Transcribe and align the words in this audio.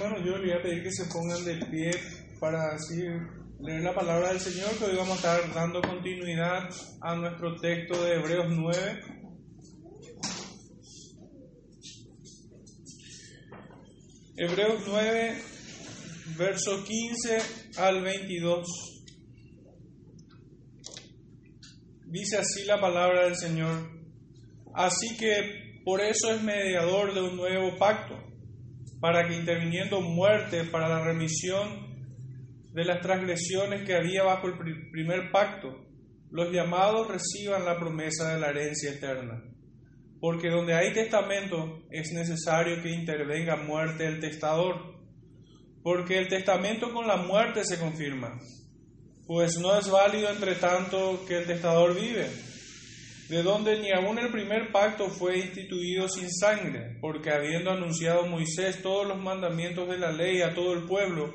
hermanos, 0.00 0.24
yo 0.24 0.38
les 0.38 0.40
voy 0.40 0.58
a 0.58 0.62
pedir 0.62 0.82
que 0.82 0.92
se 0.92 1.04
pongan 1.06 1.44
de 1.44 1.56
pie 1.66 1.90
para 2.38 2.74
así 2.74 3.02
leer 3.60 3.82
la 3.82 3.94
palabra 3.94 4.30
del 4.30 4.40
Señor, 4.40 4.70
que 4.78 4.84
hoy 4.84 4.96
vamos 4.96 5.12
a 5.12 5.38
estar 5.38 5.54
dando 5.54 5.82
continuidad 5.82 6.70
a 7.02 7.16
nuestro 7.16 7.56
texto 7.56 8.02
de 8.02 8.14
Hebreos 8.14 8.46
9. 8.48 9.00
Hebreos 14.36 14.82
9, 14.86 15.42
verso 16.38 16.82
15 16.82 17.38
al 17.76 18.02
22. 18.02 18.66
Dice 22.06 22.38
así 22.38 22.64
la 22.64 22.80
palabra 22.80 23.24
del 23.24 23.36
Señor. 23.36 23.90
Así 24.74 25.14
que 25.18 25.82
por 25.84 26.00
eso 26.00 26.32
es 26.32 26.42
mediador 26.42 27.12
de 27.12 27.20
un 27.20 27.36
nuevo 27.36 27.76
pacto, 27.76 28.29
para 29.00 29.26
que 29.26 29.34
interviniendo 29.34 30.00
muerte 30.00 30.64
para 30.64 30.88
la 30.88 31.04
remisión 31.04 31.90
de 32.72 32.84
las 32.84 33.00
transgresiones 33.00 33.84
que 33.84 33.96
había 33.96 34.22
bajo 34.22 34.46
el 34.46 34.54
primer 34.90 35.30
pacto, 35.30 35.86
los 36.30 36.52
llamados 36.52 37.08
reciban 37.08 37.64
la 37.64 37.78
promesa 37.78 38.32
de 38.32 38.40
la 38.40 38.50
herencia 38.50 38.92
eterna. 38.92 39.42
Porque 40.20 40.50
donde 40.50 40.74
hay 40.74 40.92
testamento 40.92 41.82
es 41.90 42.12
necesario 42.12 42.82
que 42.82 42.90
intervenga 42.90 43.56
muerte 43.56 44.06
el 44.06 44.20
testador, 44.20 45.00
porque 45.82 46.18
el 46.18 46.28
testamento 46.28 46.92
con 46.92 47.06
la 47.06 47.16
muerte 47.16 47.64
se 47.64 47.78
confirma, 47.78 48.38
pues 49.26 49.58
no 49.58 49.78
es 49.78 49.90
válido 49.90 50.28
entre 50.30 50.56
tanto 50.56 51.24
que 51.26 51.38
el 51.38 51.46
testador 51.46 51.98
vive, 51.98 52.26
de 53.30 53.44
donde 53.44 53.78
ni 53.78 53.92
aun 53.92 54.18
el 54.18 54.32
primer 54.32 54.72
pacto 54.72 55.08
fue 55.08 55.38
instituido 55.38 56.08
sin 56.08 56.28
sangre, 56.28 56.98
porque 57.00 57.30
habiendo 57.30 57.70
anunciado 57.70 58.26
Moisés 58.26 58.82
todos 58.82 59.06
los 59.06 59.22
mandamientos 59.22 59.88
de 59.88 59.98
la 59.98 60.10
ley 60.10 60.42
a 60.42 60.52
todo 60.52 60.72
el 60.72 60.82
pueblo, 60.82 61.32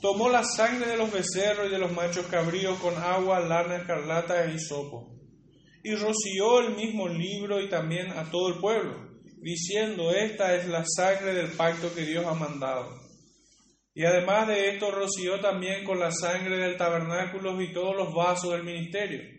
tomó 0.00 0.30
la 0.30 0.42
sangre 0.42 0.88
de 0.88 0.96
los 0.96 1.12
becerros 1.12 1.68
y 1.68 1.70
de 1.70 1.78
los 1.78 1.92
machos 1.92 2.24
cabríos 2.28 2.78
con 2.78 2.96
agua, 2.96 3.40
lana, 3.40 3.76
escarlata 3.76 4.42
e 4.42 4.54
hisopo, 4.54 5.18
y 5.82 5.94
roció 5.94 6.60
el 6.60 6.76
mismo 6.76 7.08
libro 7.08 7.60
y 7.60 7.68
también 7.68 8.10
a 8.12 8.30
todo 8.30 8.48
el 8.48 8.58
pueblo, 8.58 8.94
diciendo, 9.42 10.12
esta 10.12 10.54
es 10.54 10.66
la 10.66 10.82
sangre 10.86 11.34
del 11.34 11.48
pacto 11.48 11.94
que 11.94 12.06
Dios 12.06 12.24
ha 12.24 12.32
mandado. 12.32 12.88
Y 13.92 14.06
además 14.06 14.48
de 14.48 14.70
esto 14.70 14.90
roció 14.90 15.38
también 15.40 15.84
con 15.84 16.00
la 16.00 16.10
sangre 16.10 16.56
del 16.56 16.78
tabernáculo 16.78 17.60
y 17.60 17.70
todos 17.70 17.94
los 17.94 18.14
vasos 18.14 18.50
del 18.52 18.64
ministerio. 18.64 19.33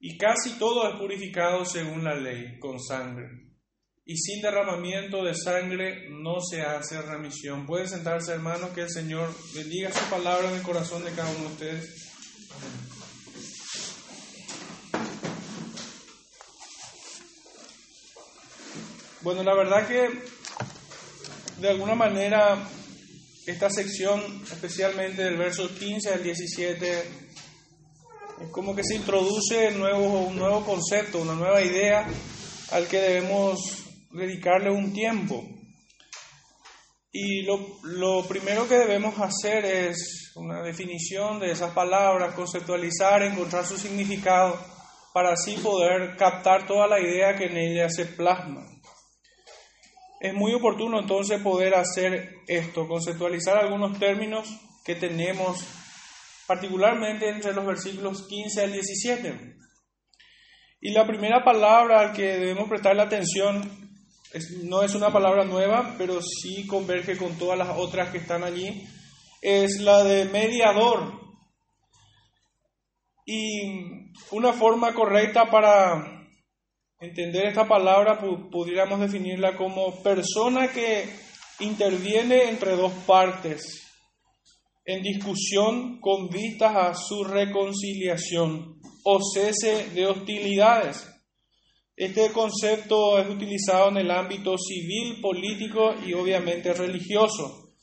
Y 0.00 0.16
casi 0.18 0.58
todo 0.58 0.88
es 0.88 0.98
purificado 0.98 1.64
según 1.64 2.02
la 2.02 2.14
ley, 2.14 2.58
con 2.58 2.80
sangre 2.80 3.50
y 4.10 4.16
sin 4.16 4.42
derramamiento 4.42 5.22
de 5.22 5.36
sangre 5.36 6.08
no 6.10 6.40
se 6.40 6.62
hace 6.62 7.00
remisión. 7.00 7.64
Pueden 7.64 7.88
sentarse, 7.88 8.32
hermanos, 8.32 8.70
que 8.70 8.80
el 8.80 8.90
Señor 8.90 9.32
bendiga 9.54 9.92
su 9.92 10.04
palabra 10.10 10.48
en 10.50 10.56
el 10.56 10.62
corazón 10.62 11.04
de 11.04 11.12
cada 11.12 11.30
uno 11.30 11.42
de 11.42 11.46
ustedes. 11.46 12.10
Bueno, 19.22 19.44
la 19.44 19.54
verdad 19.54 19.86
que 19.86 20.08
de 21.60 21.68
alguna 21.68 21.94
manera 21.94 22.68
esta 23.46 23.70
sección, 23.70 24.42
especialmente 24.50 25.22
del 25.22 25.36
verso 25.36 25.72
15 25.72 26.14
al 26.14 26.24
17, 26.24 27.29
es 28.40 28.48
como 28.50 28.74
que 28.74 28.82
se 28.82 28.94
introduce 28.96 29.68
un 29.68 30.36
nuevo 30.36 30.64
concepto, 30.64 31.18
una 31.18 31.34
nueva 31.34 31.62
idea 31.62 32.06
al 32.72 32.86
que 32.88 32.98
debemos 32.98 33.84
dedicarle 34.10 34.70
un 34.70 34.92
tiempo. 34.92 35.44
Y 37.12 37.42
lo, 37.42 38.24
primero 38.28 38.68
que 38.68 38.78
debemos 38.78 39.18
hacer 39.18 39.64
es 39.64 40.32
una 40.36 40.62
definición 40.62 41.40
de 41.40 41.50
esas 41.50 41.72
palabras, 41.72 42.34
conceptualizar, 42.34 43.22
encontrar 43.22 43.66
su 43.66 43.76
significado, 43.76 44.58
para 45.12 45.32
así 45.32 45.56
poder 45.56 46.16
captar 46.16 46.66
toda 46.66 46.86
la 46.86 47.00
idea 47.00 47.36
que 47.36 47.46
en 47.46 47.56
ella 47.56 47.90
se 47.90 48.06
plasma. 48.06 48.64
Es 50.20 50.32
muy 50.34 50.54
oportuno 50.54 51.00
entonces 51.00 51.42
poder 51.42 51.74
hacer 51.74 52.36
esto, 52.46 52.86
conceptualizar 52.86 53.58
algunos 53.58 53.98
términos 53.98 54.48
que 54.84 54.94
tenemos, 54.94 55.64
particularmente 56.50 57.28
entre 57.28 57.52
los 57.52 57.64
versículos 57.64 58.26
15 58.26 58.64
al 58.64 58.72
17. 58.72 59.56
Y 60.80 60.90
la 60.90 61.06
primera 61.06 61.44
palabra 61.44 62.00
al 62.00 62.12
que 62.12 62.24
debemos 62.24 62.68
prestarle 62.68 63.02
atención 63.02 63.70
no 64.64 64.82
es 64.82 64.96
una 64.96 65.12
palabra 65.12 65.44
nueva, 65.44 65.94
pero 65.96 66.20
sí 66.20 66.66
converge 66.66 67.16
con 67.16 67.38
todas 67.38 67.56
las 67.56 67.68
otras 67.78 68.10
que 68.10 68.18
están 68.18 68.42
allí, 68.42 68.84
es 69.40 69.78
la 69.78 70.02
de 70.02 70.24
mediador. 70.24 71.20
Y 73.24 74.10
una 74.32 74.52
forma 74.52 74.92
correcta 74.92 75.48
para 75.52 76.26
entender 76.98 77.46
esta 77.46 77.68
palabra 77.68 78.18
pudiéramos 78.18 78.98
definirla 78.98 79.56
como 79.56 80.02
persona 80.02 80.66
que 80.66 81.08
interviene 81.60 82.48
entre 82.48 82.72
dos 82.72 82.92
partes 83.06 83.86
en 84.92 85.02
discusión 85.02 86.00
con 86.00 86.28
vistas 86.28 86.74
a 86.74 86.94
su 86.94 87.22
reconciliación 87.24 88.80
o 89.04 89.18
cese 89.34 89.90
de 89.94 90.06
hostilidades. 90.06 91.06
Este 91.96 92.32
concepto 92.32 93.18
es 93.18 93.28
utilizado 93.28 93.90
en 93.90 93.98
el 93.98 94.10
ámbito 94.10 94.56
civil, 94.58 95.20
político 95.20 95.94
y 96.04 96.12
obviamente 96.14 96.72
religioso. 96.72 97.74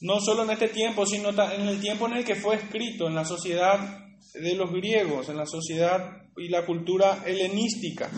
No 0.00 0.20
solo 0.20 0.44
en 0.44 0.50
este 0.50 0.68
tiempo, 0.68 1.04
sino 1.04 1.30
en 1.30 1.68
el 1.68 1.80
tiempo 1.80 2.06
en 2.06 2.14
el 2.14 2.24
que 2.24 2.36
fue 2.36 2.54
escrito, 2.56 3.08
en 3.08 3.14
la 3.14 3.24
sociedad 3.24 3.98
de 4.34 4.54
los 4.54 4.70
griegos, 4.70 5.28
en 5.28 5.36
la 5.36 5.46
sociedad 5.46 6.22
y 6.36 6.48
la 6.48 6.64
cultura 6.64 7.24
helenística. 7.26 8.10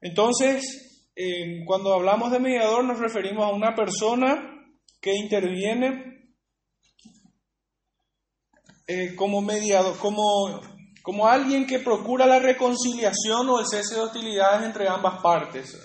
Entonces, 0.00 1.10
cuando 1.66 1.92
hablamos 1.92 2.30
de 2.30 2.38
mediador 2.38 2.84
nos 2.84 3.00
referimos 3.00 3.44
a 3.44 3.54
una 3.54 3.74
persona 3.74 4.64
que 5.00 5.14
interviene 5.14 6.15
eh, 8.86 9.14
como 9.16 9.40
mediador, 9.42 9.96
como 9.98 10.60
como 11.06 11.28
alguien 11.28 11.68
que 11.68 11.78
procura 11.78 12.26
la 12.26 12.40
reconciliación 12.40 13.48
o 13.48 13.60
el 13.60 13.66
cese 13.68 13.94
de 13.94 14.00
hostilidades 14.00 14.66
entre 14.66 14.88
ambas 14.88 15.22
partes. 15.22 15.78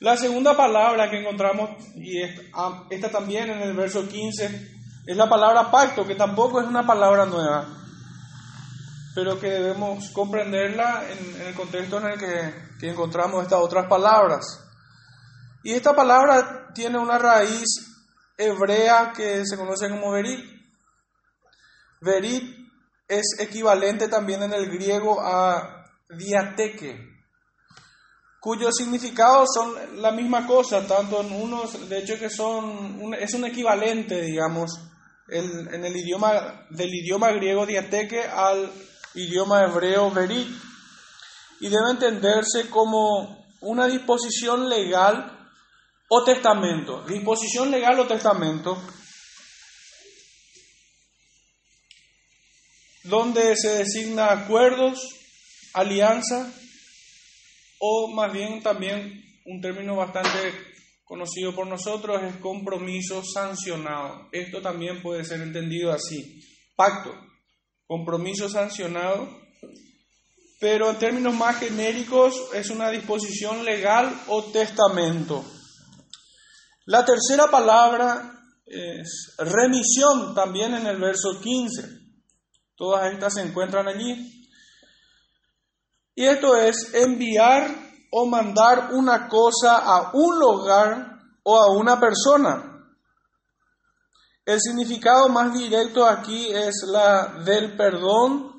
La 0.00 0.16
segunda 0.16 0.56
palabra 0.56 1.10
que 1.10 1.20
encontramos, 1.20 1.68
y 1.94 2.22
ah, 2.54 2.84
esta 2.88 3.10
también 3.10 3.50
en 3.50 3.60
el 3.60 3.74
verso 3.74 4.08
15, 4.08 4.70
es 5.06 5.14
la 5.14 5.28
palabra 5.28 5.70
pacto, 5.70 6.06
que 6.06 6.14
tampoco 6.14 6.58
es 6.58 6.66
una 6.66 6.86
palabra 6.86 7.26
nueva, 7.26 7.68
pero 9.14 9.38
que 9.38 9.50
debemos 9.50 10.08
comprenderla 10.08 11.04
en, 11.06 11.42
el 11.42 11.54
contexto 11.54 11.98
en 11.98 12.06
el 12.06 12.18
que, 12.18 12.54
que, 12.80 12.88
encontramos 12.88 13.42
estas 13.42 13.60
otras 13.60 13.86
palabras. 13.88 14.58
Y 15.62 15.72
esta 15.74 15.94
palabra 15.94 16.72
tiene 16.74 16.96
una 16.96 17.18
raíz 17.18 17.66
hebrea 18.38 19.12
que 19.14 19.44
se 19.44 19.58
conoce 19.58 19.90
como 19.90 20.12
verit. 20.12 20.53
Verit 22.04 22.54
es 23.08 23.36
equivalente 23.38 24.08
también 24.08 24.42
en 24.42 24.52
el 24.52 24.70
griego 24.70 25.20
a 25.20 25.86
diateque, 26.08 27.14
cuyos 28.40 28.74
significados 28.76 29.48
son 29.54 30.02
la 30.02 30.12
misma 30.12 30.46
cosa, 30.46 30.86
tanto 30.86 31.22
en 31.22 31.32
unos, 31.32 31.88
de 31.88 31.98
hecho 31.98 32.18
que 32.18 32.28
son, 32.28 33.14
es 33.18 33.32
un 33.34 33.46
equivalente, 33.46 34.20
digamos, 34.20 34.78
en 35.28 35.84
el 35.84 35.96
idioma, 35.96 36.66
del 36.68 36.94
idioma 36.94 37.32
griego 37.32 37.64
diateque 37.64 38.22
al 38.22 38.70
idioma 39.14 39.64
hebreo 39.64 40.10
verit, 40.10 40.48
y 41.60 41.68
debe 41.68 41.90
entenderse 41.90 42.68
como 42.68 43.46
una 43.62 43.86
disposición 43.86 44.68
legal 44.68 45.48
o 46.08 46.24
testamento, 46.24 47.02
disposición 47.06 47.70
legal 47.70 47.98
o 47.98 48.06
testamento, 48.06 48.76
donde 53.04 53.56
se 53.56 53.68
designa 53.78 54.32
acuerdos, 54.32 54.98
alianza 55.74 56.52
o 57.78 58.08
más 58.08 58.32
bien 58.32 58.62
también 58.62 59.22
un 59.44 59.60
término 59.60 59.96
bastante 59.96 60.52
conocido 61.04 61.54
por 61.54 61.66
nosotros 61.66 62.22
es 62.22 62.36
compromiso 62.36 63.22
sancionado. 63.22 64.28
Esto 64.32 64.62
también 64.62 65.02
puede 65.02 65.24
ser 65.24 65.42
entendido 65.42 65.92
así, 65.92 66.40
pacto, 66.76 67.14
compromiso 67.86 68.48
sancionado, 68.48 69.28
pero 70.58 70.90
en 70.90 70.98
términos 70.98 71.34
más 71.34 71.58
genéricos 71.58 72.34
es 72.54 72.70
una 72.70 72.90
disposición 72.90 73.64
legal 73.64 74.18
o 74.28 74.44
testamento. 74.44 75.44
La 76.86 77.04
tercera 77.04 77.50
palabra 77.50 78.32
es 78.64 79.34
remisión, 79.38 80.34
también 80.34 80.74
en 80.74 80.86
el 80.86 80.98
verso 80.98 81.38
15. 81.40 82.03
Todas 82.76 83.12
estas 83.12 83.34
se 83.34 83.42
encuentran 83.42 83.86
allí. 83.88 84.48
Y 86.14 86.24
esto 86.24 86.56
es 86.56 86.94
enviar 86.94 87.68
o 88.10 88.26
mandar 88.26 88.90
una 88.92 89.28
cosa 89.28 89.78
a 89.78 90.10
un 90.12 90.38
lugar 90.38 91.18
o 91.42 91.58
a 91.58 91.72
una 91.72 91.98
persona. 91.98 92.70
El 94.44 94.60
significado 94.60 95.28
más 95.28 95.54
directo 95.54 96.06
aquí 96.06 96.52
es 96.52 96.84
la 96.86 97.42
del 97.44 97.76
perdón, 97.76 98.52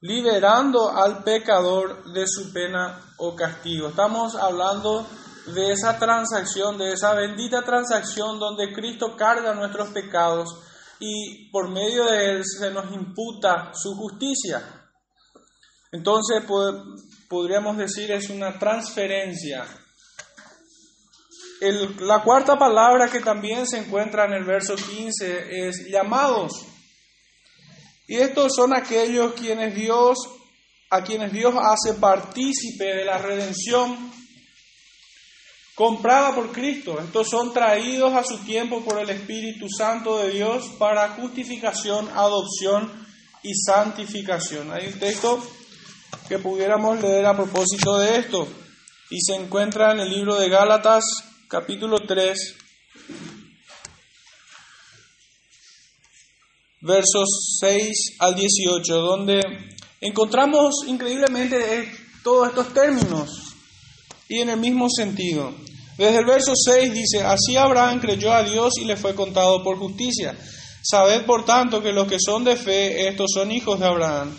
liberando 0.00 0.90
al 0.90 1.24
pecador 1.24 2.12
de 2.12 2.24
su 2.26 2.52
pena 2.52 3.00
o 3.18 3.34
castigo. 3.34 3.88
Estamos 3.88 4.36
hablando 4.36 5.06
de 5.46 5.72
esa 5.72 5.98
transacción, 5.98 6.78
de 6.78 6.92
esa 6.92 7.14
bendita 7.14 7.62
transacción 7.62 8.38
donde 8.38 8.72
Cristo 8.72 9.16
carga 9.16 9.54
nuestros 9.54 9.88
pecados 9.90 10.56
y 11.06 11.50
por 11.50 11.70
medio 11.70 12.04
de 12.06 12.30
él 12.30 12.42
se 12.44 12.70
nos 12.70 12.92
imputa 12.92 13.72
su 13.74 13.94
justicia. 13.94 14.62
Entonces 15.92 16.42
podríamos 17.28 17.76
decir 17.76 18.10
es 18.10 18.30
una 18.30 18.58
transferencia 18.58 19.66
la 22.00 22.22
cuarta 22.22 22.56
palabra 22.56 23.08
que 23.08 23.20
también 23.20 23.66
se 23.66 23.78
encuentra 23.78 24.26
en 24.26 24.34
el 24.34 24.44
verso 24.44 24.74
15 24.74 25.68
es 25.68 25.86
llamados. 25.88 26.52
Y 28.06 28.16
estos 28.16 28.54
son 28.54 28.76
aquellos 28.76 29.32
quienes 29.34 29.74
Dios, 29.74 30.18
a 30.90 31.02
quienes 31.02 31.32
Dios 31.32 31.54
hace 31.58 31.94
partícipe 31.98 32.84
de 32.84 33.04
la 33.04 33.18
redención 33.18 34.12
comprada 35.74 36.34
por 36.34 36.52
Cristo. 36.52 37.00
Estos 37.00 37.28
son 37.28 37.52
traídos 37.52 38.12
a 38.14 38.24
su 38.24 38.38
tiempo 38.38 38.84
por 38.84 39.00
el 39.00 39.10
Espíritu 39.10 39.66
Santo 39.68 40.18
de 40.18 40.30
Dios 40.30 40.70
para 40.78 41.10
justificación, 41.10 42.08
adopción 42.14 42.90
y 43.42 43.54
santificación. 43.54 44.72
Hay 44.72 44.86
un 44.86 44.98
texto 44.98 45.42
que 46.28 46.38
pudiéramos 46.38 47.00
leer 47.00 47.26
a 47.26 47.36
propósito 47.36 47.98
de 47.98 48.18
esto 48.18 48.48
y 49.10 49.20
se 49.20 49.34
encuentra 49.34 49.92
en 49.92 50.00
el 50.00 50.10
libro 50.10 50.36
de 50.36 50.48
Gálatas 50.48 51.04
capítulo 51.48 51.98
3, 52.00 52.56
versos 56.80 57.58
6 57.60 58.16
al 58.20 58.34
18, 58.34 58.94
donde 58.94 59.40
encontramos 60.00 60.84
increíblemente 60.86 61.92
todos 62.22 62.48
estos 62.48 62.72
términos 62.72 63.54
y 64.28 64.40
en 64.40 64.48
el 64.48 64.58
mismo 64.58 64.88
sentido. 64.88 65.63
Desde 65.96 66.18
el 66.18 66.26
verso 66.26 66.52
6 66.54 66.92
dice, 66.92 67.22
así 67.22 67.56
Abraham 67.56 68.00
creyó 68.00 68.32
a 68.32 68.42
Dios 68.42 68.74
y 68.80 68.84
le 68.84 68.96
fue 68.96 69.14
contado 69.14 69.62
por 69.62 69.78
justicia. 69.78 70.36
Sabed 70.82 71.24
por 71.24 71.44
tanto 71.44 71.82
que 71.82 71.92
los 71.92 72.08
que 72.08 72.18
son 72.18 72.44
de 72.44 72.56
fe, 72.56 73.08
estos 73.08 73.30
son 73.32 73.52
hijos 73.52 73.78
de 73.78 73.86
Abraham. 73.86 74.36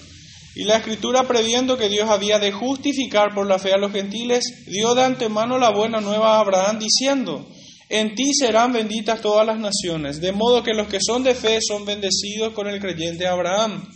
Y 0.56 0.64
la 0.64 0.78
escritura, 0.78 1.24
previendo 1.24 1.78
que 1.78 1.90
Dios 1.90 2.10
había 2.10 2.40
de 2.40 2.52
justificar 2.52 3.34
por 3.34 3.48
la 3.48 3.58
fe 3.58 3.74
a 3.74 3.78
los 3.78 3.92
gentiles, 3.92 4.44
dio 4.68 4.94
de 4.96 5.04
antemano 5.04 5.58
la 5.58 5.72
buena 5.72 6.02
nueva 6.02 6.36
a 6.36 6.40
Abraham, 6.40 6.80
diciendo, 6.80 7.48
en 7.90 8.16
ti 8.16 8.34
serán 8.34 8.74
benditas 8.74 9.22
todas 9.22 9.46
las 9.46 9.60
naciones, 9.60 10.20
de 10.22 10.32
modo 10.32 10.64
que 10.64 10.74
los 10.74 10.88
que 10.88 11.00
son 11.06 11.24
de 11.24 11.36
fe 11.36 11.60
son 11.62 11.86
bendecidos 11.86 12.54
con 12.54 12.68
el 12.68 12.80
creyente 12.80 13.28
Abraham. 13.28 13.88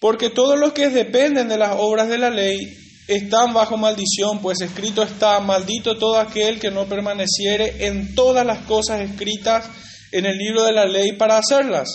Porque 0.00 0.30
todos 0.30 0.58
los 0.58 0.72
que 0.72 0.88
dependen 0.90 1.48
de 1.48 1.56
las 1.56 1.76
obras 1.78 2.08
de 2.08 2.18
la 2.18 2.30
ley 2.30 2.58
están 3.06 3.52
bajo 3.52 3.76
maldición, 3.76 4.40
pues 4.40 4.60
escrito 4.60 5.02
está, 5.02 5.40
maldito 5.40 5.98
todo 5.98 6.18
aquel 6.18 6.58
que 6.58 6.70
no 6.70 6.86
permaneciere 6.86 7.86
en 7.86 8.14
todas 8.14 8.46
las 8.46 8.60
cosas 8.66 9.00
escritas 9.00 9.68
en 10.12 10.26
el 10.26 10.38
libro 10.38 10.64
de 10.64 10.72
la 10.72 10.86
ley 10.86 11.12
para 11.12 11.38
hacerlas 11.38 11.88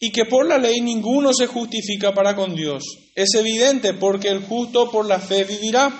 y 0.00 0.10
que 0.10 0.24
por 0.24 0.46
la 0.46 0.58
ley 0.58 0.80
ninguno 0.80 1.32
se 1.32 1.46
justifica 1.46 2.14
para 2.14 2.36
con 2.36 2.54
Dios. 2.54 2.84
Es 3.14 3.34
evidente 3.34 3.94
porque 3.94 4.28
el 4.28 4.40
justo 4.40 4.90
por 4.90 5.06
la 5.06 5.18
fe 5.18 5.44
vivirá. 5.44 5.92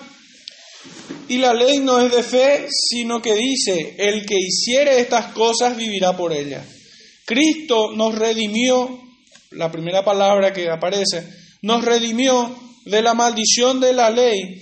Y 1.29 1.39
la 1.39 1.53
ley 1.53 1.79
no 1.79 2.01
es 2.01 2.13
de 2.13 2.23
fe, 2.23 2.69
sino 2.71 3.21
que 3.21 3.35
dice, 3.35 3.97
el 3.99 4.25
que 4.25 4.37
hiciere 4.37 5.01
estas 5.01 5.33
cosas 5.33 5.77
vivirá 5.77 6.17
por 6.17 6.33
ellas. 6.33 6.65
Cristo 7.27 7.93
nos 7.95 8.15
redimió, 8.15 9.01
la 9.51 9.71
primera 9.71 10.05
palabra 10.05 10.53
que 10.53 10.71
aparece, 10.71 11.29
nos 11.63 11.85
redimió 11.85 12.68
de 12.91 13.03
la 13.03 13.15
maldición 13.15 13.81
de 13.81 13.93
la 13.93 14.11
ley, 14.11 14.61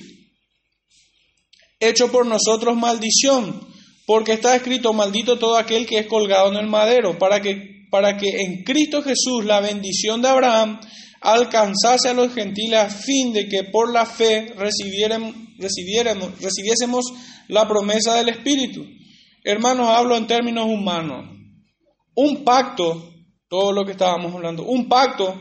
hecho 1.80 2.10
por 2.10 2.26
nosotros 2.26 2.76
maldición, 2.76 3.66
porque 4.06 4.32
está 4.32 4.54
escrito, 4.54 4.92
maldito 4.92 5.38
todo 5.38 5.56
aquel 5.56 5.86
que 5.86 5.98
es 5.98 6.06
colgado 6.06 6.50
en 6.50 6.56
el 6.56 6.68
madero, 6.68 7.18
para 7.18 7.40
que 7.40 7.76
para 7.90 8.16
que 8.16 8.42
en 8.42 8.64
Cristo 8.64 9.02
Jesús 9.02 9.44
la 9.44 9.60
bendición 9.60 10.20
de 10.20 10.28
Abraham 10.28 10.80
alcanzase 11.20 12.08
a 12.08 12.14
los 12.14 12.34
gentiles 12.34 12.78
a 12.78 12.90
fin 12.90 13.32
de 13.32 13.48
que 13.48 13.64
por 13.64 13.92
la 13.92 14.06
fe 14.06 14.54
recibiésemos 14.56 17.04
la 17.48 17.66
promesa 17.66 18.14
del 18.14 18.28
Espíritu. 18.28 18.84
Hermanos, 19.42 19.88
hablo 19.88 20.16
en 20.16 20.26
términos 20.26 20.66
humanos. 20.66 21.30
Un 22.14 22.44
pacto, 22.44 23.12
todo 23.48 23.72
lo 23.72 23.84
que 23.84 23.92
estábamos 23.92 24.34
hablando, 24.34 24.64
un 24.64 24.88
pacto, 24.88 25.34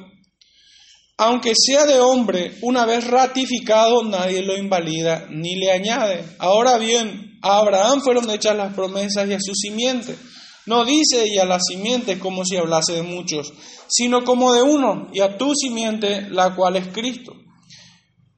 aunque 1.17 1.53
sea 1.55 1.85
de 1.85 1.99
hombre, 2.01 2.57
una 2.61 2.85
vez 2.85 3.07
ratificado, 3.07 4.03
nadie 4.03 4.41
lo 4.41 4.57
invalida 4.57 5.27
ni 5.29 5.55
le 5.55 5.71
añade. 5.71 6.25
Ahora 6.39 6.77
bien, 6.77 7.39
a 7.41 7.57
Abraham 7.59 8.01
fueron 8.01 8.29
hechas 8.29 8.55
las 8.57 8.73
promesas 8.73 9.27
y 9.29 9.33
a 9.33 9.39
su 9.39 9.53
simiente. 9.55 10.17
No 10.65 10.83
dice 10.83 11.25
y 11.27 11.37
a 11.37 11.45
la 11.45 11.59
simiente 11.59 12.19
como 12.19 12.43
si 12.43 12.57
hablase 12.57 12.93
de 12.93 13.03
muchos, 13.03 13.53
sino 13.87 14.23
como 14.23 14.53
de 14.53 14.63
uno, 14.63 15.09
y 15.13 15.21
a 15.21 15.37
tu 15.37 15.53
simiente, 15.55 16.27
la 16.29 16.55
cual 16.55 16.75
es 16.75 16.87
Cristo. 16.87 17.33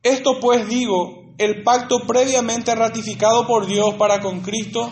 Esto 0.03 0.39
pues 0.39 0.67
digo, 0.67 1.33
el 1.37 1.63
pacto 1.63 1.99
previamente 2.05 2.75
ratificado 2.75 3.47
por 3.47 3.65
Dios 3.65 3.95
para 3.95 4.19
con 4.19 4.41
Cristo, 4.41 4.91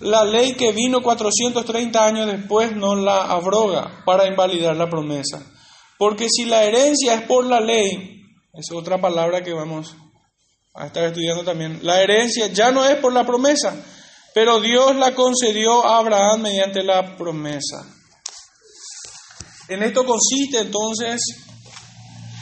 la 0.00 0.24
ley 0.24 0.54
que 0.54 0.72
vino 0.72 1.00
430 1.00 2.04
años 2.04 2.26
después 2.26 2.76
no 2.76 2.94
la 2.94 3.24
abroga 3.24 4.02
para 4.04 4.26
invalidar 4.26 4.76
la 4.76 4.88
promesa. 4.88 5.51
Porque 6.02 6.26
si 6.28 6.46
la 6.46 6.64
herencia 6.64 7.14
es 7.14 7.22
por 7.28 7.46
la 7.46 7.60
ley, 7.60 8.24
es 8.54 8.72
otra 8.72 9.00
palabra 9.00 9.44
que 9.44 9.52
vamos 9.52 9.94
a 10.74 10.86
estar 10.86 11.04
estudiando 11.04 11.44
también, 11.44 11.78
la 11.84 12.02
herencia 12.02 12.48
ya 12.48 12.72
no 12.72 12.84
es 12.84 12.96
por 12.96 13.12
la 13.12 13.24
promesa, 13.24 13.72
pero 14.34 14.60
Dios 14.60 14.96
la 14.96 15.14
concedió 15.14 15.86
a 15.86 15.98
Abraham 15.98 16.42
mediante 16.42 16.82
la 16.82 17.16
promesa. 17.16 17.86
En 19.68 19.84
esto 19.84 20.04
consiste 20.04 20.58
entonces 20.58 21.20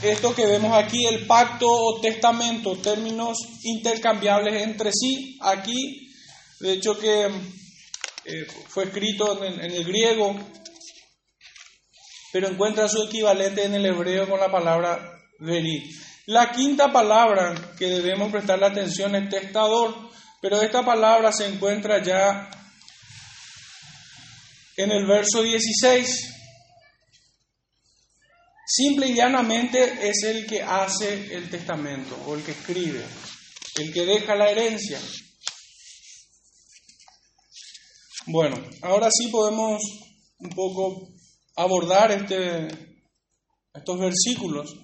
esto 0.03 0.35
que 0.35 0.47
vemos 0.47 0.73
aquí, 0.73 1.05
el 1.05 1.27
pacto 1.27 1.71
o 1.71 2.01
testamento, 2.01 2.79
términos 2.79 3.37
intercambiables 3.65 4.62
entre 4.62 4.91
sí. 4.91 5.37
Aquí, 5.43 6.11
de 6.61 6.73
hecho 6.73 6.99
que 6.99 7.27
eh, 7.27 8.47
fue 8.69 8.85
escrito 8.85 9.45
en, 9.45 9.61
el 9.61 9.85
griego, 9.85 10.35
pero 12.33 12.49
encuentra 12.49 12.89
su 12.89 13.03
equivalente 13.03 13.65
en 13.65 13.75
el 13.75 13.87
hebreo 13.87 14.29
con 14.29 14.41
la 14.41 14.51
palabra 14.51 15.21
verí. 15.39 15.91
La 16.27 16.53
quinta 16.53 16.93
palabra 16.93 17.75
que 17.77 17.87
debemos 17.87 18.31
prestarle 18.31 18.67
atención 18.67 19.15
es 19.17 19.29
testador. 19.29 20.11
Pero 20.41 20.63
esta 20.63 20.85
palabra 20.85 21.33
se 21.33 21.47
encuentra 21.47 22.03
ya 22.03 22.51
en 24.77 24.91
el 24.91 25.07
verso 25.07 25.43
16. 25.43 26.37
Simple 28.67 29.09
y 29.09 29.15
llanamente 29.15 30.09
es 30.09 30.23
el 30.23 30.47
que 30.47 30.63
hace 30.63 31.35
el 31.35 31.51
testamento 31.51 32.17
o 32.27 32.35
el 32.35 32.43
que 32.43 32.53
escribe, 32.53 33.05
el 33.77 33.93
que 33.93 34.07
deja 34.07 34.35
la 34.35 34.49
herencia. 34.49 34.99
Bueno, 38.27 38.57
ahora 38.83 39.11
sí 39.11 39.29
podemos 39.29 39.83
un 40.39 40.51
poco 40.51 41.09
abordar 41.57 42.12
este, 42.12 42.69
estos 43.75 43.99
versículos. 43.99 44.76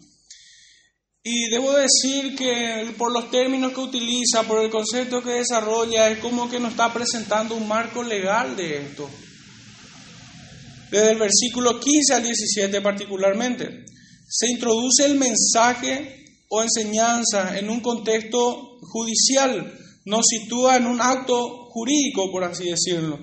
Y 1.23 1.51
debo 1.51 1.73
decir 1.73 2.37
que 2.37 2.95
por 2.97 3.13
los 3.13 3.31
términos 3.31 3.73
que 3.73 3.81
utiliza, 3.81 4.45
por 4.45 4.63
el 4.63 4.71
concepto 4.71 5.23
que 5.23 5.31
desarrolla, 5.31 6.09
es 6.09 6.19
como 6.19 6.49
que 6.49 6.61
nos 6.61 6.71
está 6.71 6.93
presentando 6.93 7.57
un 7.57 7.67
marco 7.67 8.03
legal 8.03 8.55
de 8.57 8.79
esto. 8.79 9.11
Desde 10.91 11.11
el 11.11 11.19
versículo 11.19 11.81
15 11.81 12.15
al 12.15 12.23
17 12.23 12.81
particularmente, 12.81 13.87
se 14.29 14.49
introduce 14.51 15.05
el 15.05 15.17
mensaje 15.17 16.25
o 16.49 16.63
enseñanza 16.63 17.59
en 17.59 17.71
un 17.71 17.81
contexto 17.81 18.79
judicial, 18.83 19.77
nos 20.05 20.25
sitúa 20.27 20.77
en 20.77 20.87
un 20.87 21.01
acto 21.01 21.67
jurídico, 21.71 22.31
por 22.31 22.45
así 22.45 22.71
decirlo. 22.71 23.19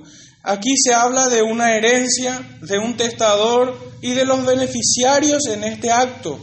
Aquí 0.45 0.71
se 0.75 0.93
habla 0.93 1.29
de 1.29 1.41
una 1.41 1.73
herencia, 1.73 2.57
de 2.61 2.77
un 2.77 2.97
testador 2.97 3.93
y 4.01 4.11
de 4.11 4.25
los 4.25 4.45
beneficiarios 4.45 5.47
en 5.47 5.63
este 5.63 5.89
acto. 5.89 6.37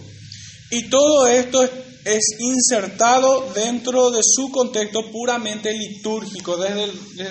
Y 0.70 0.88
todo 0.88 1.26
esto 1.26 1.62
es 1.62 2.24
insertado 2.38 3.52
dentro 3.52 4.10
de 4.10 4.20
su 4.22 4.50
contexto 4.50 5.10
puramente 5.12 5.74
litúrgico, 5.74 6.56
desde 6.56 6.84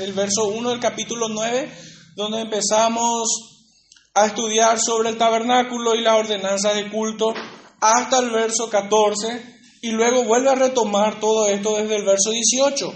el, 0.04 0.14
verso 0.14 0.50
1 0.50 0.70
del 0.70 0.80
capítulo 0.80 1.28
9, 1.28 1.72
donde 2.16 2.42
empezamos 2.42 3.28
a 4.14 4.28
estudiar 4.28 4.80
sobre 4.80 5.10
el 5.10 5.18
tabernáculo 5.18 5.96
y 5.96 6.02
la 6.02 6.18
ordenanza 6.18 6.76
de 6.76 6.92
culto, 6.92 7.34
hasta 7.82 8.20
el 8.20 8.30
verso 8.30 8.70
14, 8.70 9.58
y 9.82 9.90
luego 9.90 10.24
vuelve 10.26 10.52
a 10.52 10.56
retomar 10.56 11.20
todo 11.20 11.48
esto 11.48 11.78
desde 11.78 11.96
el 11.96 12.06
verso 12.06 12.30
18. 12.30 12.94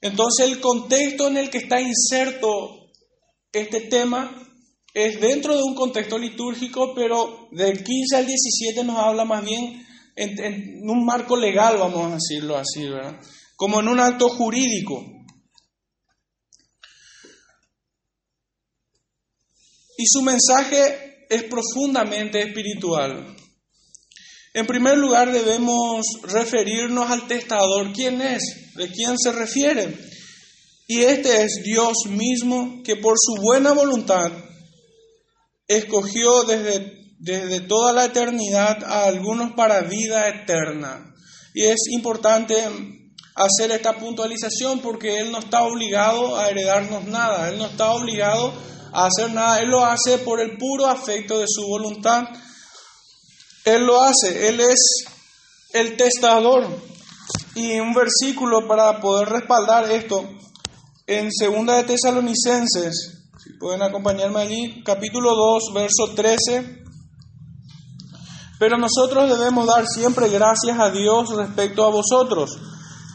Entonces 0.00 0.46
el 0.46 0.60
contexto 0.60 1.26
en 1.26 1.38
el 1.38 1.50
que 1.50 1.58
está 1.58 1.80
inserto 1.80 2.83
este 3.54 3.82
tema 3.82 4.44
es 4.92 5.20
dentro 5.20 5.56
de 5.56 5.62
un 5.62 5.74
contexto 5.74 6.18
litúrgico, 6.18 6.94
pero 6.94 7.48
del 7.50 7.82
15 7.82 8.16
al 8.16 8.26
17 8.26 8.84
nos 8.84 8.98
habla 8.98 9.24
más 9.24 9.44
bien 9.44 9.84
en, 10.16 10.88
un 10.88 11.04
marco 11.04 11.36
legal, 11.36 11.78
vamos 11.78 12.12
a 12.12 12.14
decirlo 12.14 12.56
así, 12.56 12.88
¿verdad? 12.88 13.20
Como 13.56 13.80
en 13.80 13.88
un 13.88 14.00
acto 14.00 14.28
jurídico. 14.28 15.04
Y 19.96 20.06
su 20.06 20.22
mensaje 20.22 21.26
es 21.28 21.44
profundamente 21.44 22.40
espiritual. 22.40 23.36
En 24.52 24.66
primer 24.66 24.98
lugar 24.98 25.32
debemos 25.32 26.04
referirnos 26.22 27.10
al 27.10 27.26
testador. 27.26 27.92
¿Quién 27.92 28.20
es? 28.20 28.72
¿De 28.74 28.88
quién 28.88 29.18
se 29.18 29.32
refiere? 29.32 29.96
Y 30.86 31.02
este 31.02 31.42
es 31.42 31.62
Dios 31.64 31.94
mismo 32.08 32.82
que 32.84 32.96
por 32.96 33.14
su 33.18 33.40
buena 33.40 33.72
voluntad 33.72 34.30
escogió 35.66 36.42
desde, 36.44 37.14
desde 37.18 37.60
toda 37.60 37.92
la 37.92 38.04
eternidad 38.06 38.84
a 38.84 39.06
algunos 39.06 39.52
para 39.54 39.80
vida 39.82 40.28
eterna. 40.28 41.14
Y 41.54 41.62
es 41.62 41.80
importante 41.90 42.56
hacer 43.34 43.70
esta 43.70 43.94
puntualización 43.94 44.80
porque 44.80 45.18
Él 45.20 45.32
no 45.32 45.38
está 45.38 45.62
obligado 45.62 46.36
a 46.36 46.50
heredarnos 46.50 47.04
nada, 47.04 47.48
Él 47.48 47.58
no 47.58 47.66
está 47.66 47.92
obligado 47.92 48.52
a 48.92 49.06
hacer 49.06 49.32
nada, 49.32 49.60
Él 49.60 49.70
lo 49.70 49.84
hace 49.84 50.18
por 50.18 50.40
el 50.40 50.58
puro 50.58 50.86
afecto 50.86 51.38
de 51.38 51.46
su 51.48 51.66
voluntad. 51.66 52.24
Él 53.64 53.86
lo 53.86 54.02
hace, 54.02 54.48
Él 54.48 54.60
es 54.60 55.04
el 55.72 55.96
testador. 55.96 56.66
Y 57.54 57.78
un 57.80 57.94
versículo 57.94 58.66
para 58.66 59.00
poder 59.00 59.28
respaldar 59.28 59.90
esto, 59.90 60.28
en 61.06 61.30
Segunda 61.32 61.76
de 61.76 61.84
Tesalonicenses, 61.84 63.24
Pueden 63.58 63.82
acompañarme 63.82 64.40
allí, 64.40 64.82
capítulo 64.84 65.34
2, 65.34 65.74
verso 65.74 66.14
13. 66.14 66.82
Pero 68.58 68.78
nosotros 68.78 69.28
debemos 69.28 69.66
dar 69.66 69.86
siempre 69.86 70.28
gracias 70.28 70.78
a 70.78 70.90
Dios 70.90 71.34
respecto 71.36 71.84
a 71.84 71.90
vosotros, 71.90 72.58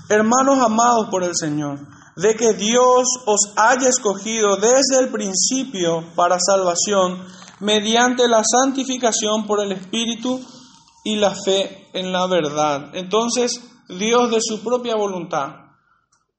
hermanos 0.07 0.59
amados 0.59 1.07
por 1.09 1.23
el 1.23 1.35
Señor, 1.35 1.79
de 2.15 2.35
que 2.35 2.53
Dios 2.53 3.07
os 3.25 3.53
haya 3.55 3.89
escogido 3.89 4.57
desde 4.57 4.99
el 4.99 5.09
principio 5.09 6.03
para 6.15 6.37
salvación, 6.39 7.25
mediante 7.59 8.27
la 8.27 8.43
santificación 8.43 9.47
por 9.47 9.63
el 9.63 9.71
Espíritu 9.71 10.39
y 11.03 11.15
la 11.15 11.33
fe 11.33 11.87
en 11.93 12.11
la 12.11 12.27
verdad. 12.27 12.91
Entonces, 12.93 13.61
Dios 13.87 14.29
de 14.29 14.39
su 14.41 14.63
propia 14.63 14.95
voluntad, 14.95 15.68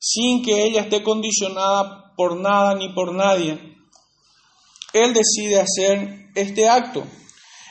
sin 0.01 0.43
que 0.43 0.65
ella 0.65 0.81
esté 0.81 1.03
condicionada 1.03 2.13
por 2.17 2.41
nada 2.41 2.75
ni 2.75 2.89
por 2.89 3.15
nadie, 3.15 3.59
él 4.93 5.15
decide 5.15 5.61
hacer 5.61 6.31
este 6.35 6.69
acto. 6.69 7.05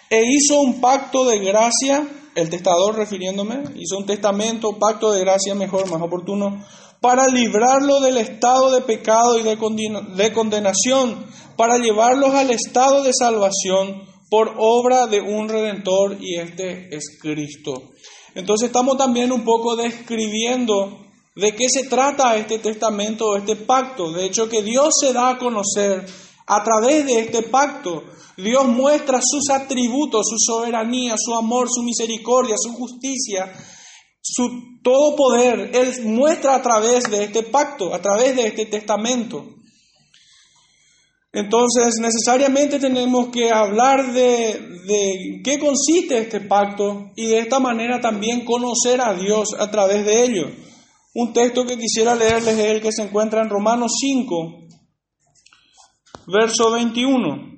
E 0.09 0.23
hizo 0.23 0.61
un 0.61 0.79
pacto 0.79 1.25
de 1.25 1.39
gracia, 1.39 2.07
el 2.35 2.49
testador 2.49 2.95
refiriéndome, 2.95 3.63
hizo 3.75 3.97
un 3.97 4.05
testamento, 4.05 4.77
pacto 4.79 5.11
de 5.11 5.19
gracia 5.19 5.55
mejor, 5.55 5.89
más 5.89 6.01
oportuno, 6.01 6.63
para 7.01 7.27
librarlo 7.27 7.99
del 7.99 8.17
estado 8.17 8.71
de 8.71 8.81
pecado 8.81 9.39
y 9.39 9.43
de, 9.43 9.57
de 10.15 10.33
condenación, 10.33 11.25
para 11.57 11.77
llevarlos 11.77 12.33
al 12.35 12.51
estado 12.51 13.03
de 13.03 13.11
salvación 13.13 14.07
por 14.29 14.53
obra 14.57 15.07
de 15.07 15.21
un 15.21 15.49
redentor 15.49 16.17
y 16.21 16.35
este 16.35 16.95
es 16.95 17.17
Cristo. 17.19 17.73
Entonces 18.35 18.67
estamos 18.67 18.97
también 18.97 19.31
un 19.31 19.43
poco 19.43 19.75
describiendo 19.75 21.08
de 21.35 21.51
qué 21.55 21.69
se 21.69 21.87
trata 21.87 22.35
este 22.35 22.59
testamento, 22.59 23.37
este 23.37 23.55
pacto. 23.55 24.11
De 24.11 24.25
hecho, 24.25 24.49
que 24.49 24.61
Dios 24.61 24.93
se 24.99 25.13
da 25.13 25.29
a 25.29 25.37
conocer 25.37 26.05
a 26.47 26.63
través 26.63 27.05
de 27.05 27.19
este 27.19 27.43
pacto, 27.43 28.03
Dios 28.35 28.65
muestra 28.65 29.19
sus 29.21 29.49
atributos, 29.49 30.25
su 30.27 30.37
soberanía, 30.39 31.15
su 31.17 31.35
amor, 31.35 31.67
su 31.69 31.83
misericordia, 31.83 32.55
su 32.57 32.73
justicia, 32.73 33.53
su 34.21 34.79
todo 34.81 35.15
poder. 35.15 35.71
Él 35.73 36.05
muestra 36.05 36.55
a 36.55 36.61
través 36.61 37.03
de 37.09 37.25
este 37.25 37.43
pacto, 37.43 37.93
a 37.93 38.01
través 38.01 38.35
de 38.35 38.47
este 38.47 38.65
testamento. 38.65 39.45
Entonces, 41.31 41.95
necesariamente 41.99 42.79
tenemos 42.79 43.27
que 43.27 43.51
hablar 43.51 44.13
de, 44.13 44.59
de, 44.87 45.41
qué 45.43 45.59
consiste 45.59 46.17
este 46.17 46.41
pacto 46.41 47.11
y 47.15 47.27
de 47.27 47.39
esta 47.39 47.59
manera 47.59 47.99
también 48.01 48.45
conocer 48.45 48.99
a 48.99 49.13
Dios 49.13 49.49
a 49.59 49.69
través 49.69 50.05
de 50.05 50.23
ello. 50.23 50.68
Un 51.13 51.33
texto 51.33 51.65
que 51.65 51.77
quisiera 51.77 52.15
leerles 52.15 52.57
es 52.57 52.65
el 52.65 52.81
que 52.81 52.91
se 52.91 53.03
encuentra 53.03 53.41
en 53.41 53.49
Romanos 53.49 53.93
5, 53.99 54.67
verso 56.27 56.71
21. 56.71 57.49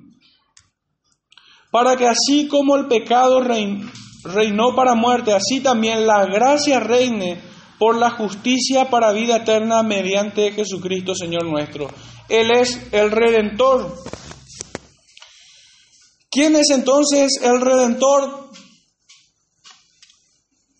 Para 1.70 1.96
que 1.96 2.06
así 2.06 2.48
como 2.48 2.76
el 2.76 2.86
pecado 2.86 3.40
reinó 3.40 4.74
para 4.74 4.94
muerte, 4.94 5.32
así 5.32 5.60
también 5.60 6.06
la 6.06 6.24
gracia 6.26 6.80
reine 6.80 7.42
por 7.78 7.96
la 7.96 8.10
justicia 8.10 8.88
para 8.88 9.12
vida 9.12 9.36
eterna 9.36 9.82
mediante 9.82 10.52
Jesucristo 10.52 11.14
Señor 11.14 11.44
nuestro. 11.44 11.88
Él 12.28 12.50
es 12.52 12.92
el 12.92 13.10
redentor. 13.10 13.94
¿Quién 16.30 16.56
es 16.56 16.70
entonces 16.70 17.40
el 17.42 17.60
redentor 17.60 18.50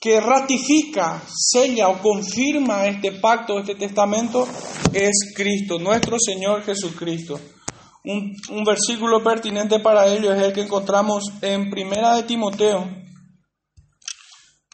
que 0.03 0.21
ratifica, 0.21 1.23
sella 1.29 1.89
o 1.89 2.03
confirma 2.03 2.89
este 2.89 3.13
pacto, 3.13 3.61
este 3.61 3.77
testamento? 3.77 4.49
Es 4.93 5.33
Cristo, 5.33 5.79
nuestro 5.79 6.17
Señor 6.19 6.65
Jesucristo. 6.65 7.39
Un, 8.05 8.65
versículo 8.65 9.23
pertinente 9.23 9.79
para 9.79 10.13
ello 10.13 10.33
es 10.33 10.43
el 10.43 10.53
que 10.53 10.63
encontramos 10.63 11.23
en 11.41 11.71
Primera 11.71 12.17
de 12.17 12.25
Timoteo, 12.25 12.85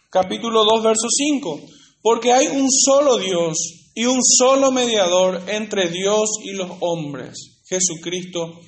capítulo 0.08 0.64
2, 0.64 0.82
verso 0.82 1.08
5. 1.11 1.61
Porque 2.00 2.32
hay 2.32 2.47
un 2.47 2.70
solo 2.70 3.18
Dios 3.18 3.90
y 3.94 4.06
un 4.06 4.23
solo 4.23 4.73
mediador 4.73 5.42
entre 5.49 5.90
Dios 5.90 6.30
y 6.42 6.52
los 6.52 6.70
hombres, 6.80 7.61
Jesucristo 7.68 8.61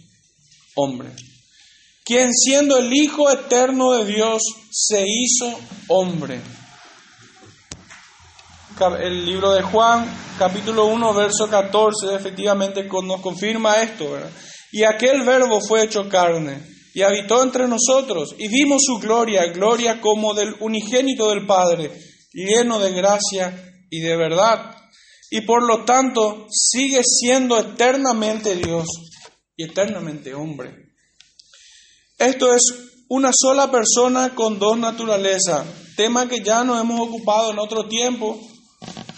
hombre, 0.77 1.11
quien 2.11 2.35
siendo 2.35 2.77
el 2.77 2.93
Hijo 2.93 3.31
eterno 3.31 3.93
de 3.93 4.05
Dios 4.05 4.43
se 4.73 5.05
hizo 5.07 5.57
hombre. 5.87 6.41
El 9.01 9.25
libro 9.25 9.53
de 9.53 9.63
Juan, 9.63 10.13
capítulo 10.37 10.87
1, 10.87 11.15
verso 11.15 11.49
14, 11.49 12.17
efectivamente 12.17 12.83
nos 12.83 13.21
confirma 13.21 13.81
esto, 13.81 14.11
¿verdad? 14.11 14.33
Y 14.73 14.83
aquel 14.83 15.23
verbo 15.23 15.61
fue 15.61 15.85
hecho 15.85 16.09
carne 16.09 16.61
y 16.95 17.03
habitó 17.03 17.45
entre 17.45 17.69
nosotros 17.69 18.35
y 18.37 18.49
vimos 18.49 18.83
su 18.85 18.99
gloria, 18.99 19.47
gloria 19.53 20.01
como 20.01 20.35
del 20.35 20.57
unigénito 20.59 21.31
del 21.31 21.47
Padre, 21.47 21.93
lleno 22.33 22.81
de 22.81 22.91
gracia 22.91 23.85
y 23.89 24.01
de 24.01 24.17
verdad. 24.17 24.75
Y 25.31 25.43
por 25.43 25.65
lo 25.65 25.85
tanto 25.85 26.49
sigue 26.51 27.03
siendo 27.05 27.57
eternamente 27.57 28.57
Dios 28.57 28.89
y 29.57 29.63
eternamente 29.63 30.35
hombre. 30.35 30.90
Esto 32.21 32.53
es 32.53 32.61
una 33.09 33.31
sola 33.35 33.71
persona 33.71 34.35
con 34.35 34.59
dos 34.59 34.77
naturalezas, 34.77 35.65
tema 35.97 36.29
que 36.29 36.45
ya 36.45 36.63
nos 36.65 36.79
hemos 36.79 37.01
ocupado 37.01 37.51
en 37.51 37.59
otro 37.59 37.89
tiempo 37.89 38.39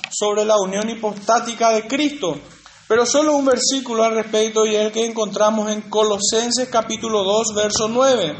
sobre 0.09 0.45
la 0.45 0.55
unión 0.61 0.89
hipostática 0.89 1.71
de 1.71 1.89
Cristo. 1.89 2.39
Pero 2.87 3.05
solo 3.05 3.35
un 3.35 3.45
versículo 3.45 4.05
al 4.05 4.15
respecto 4.15 4.65
y 4.65 4.77
es 4.77 4.87
el 4.87 4.93
que 4.93 5.05
encontramos 5.05 5.69
en 5.73 5.81
Colosenses 5.91 6.69
capítulo 6.69 7.25
2, 7.25 7.55
verso 7.57 7.89
9, 7.89 8.37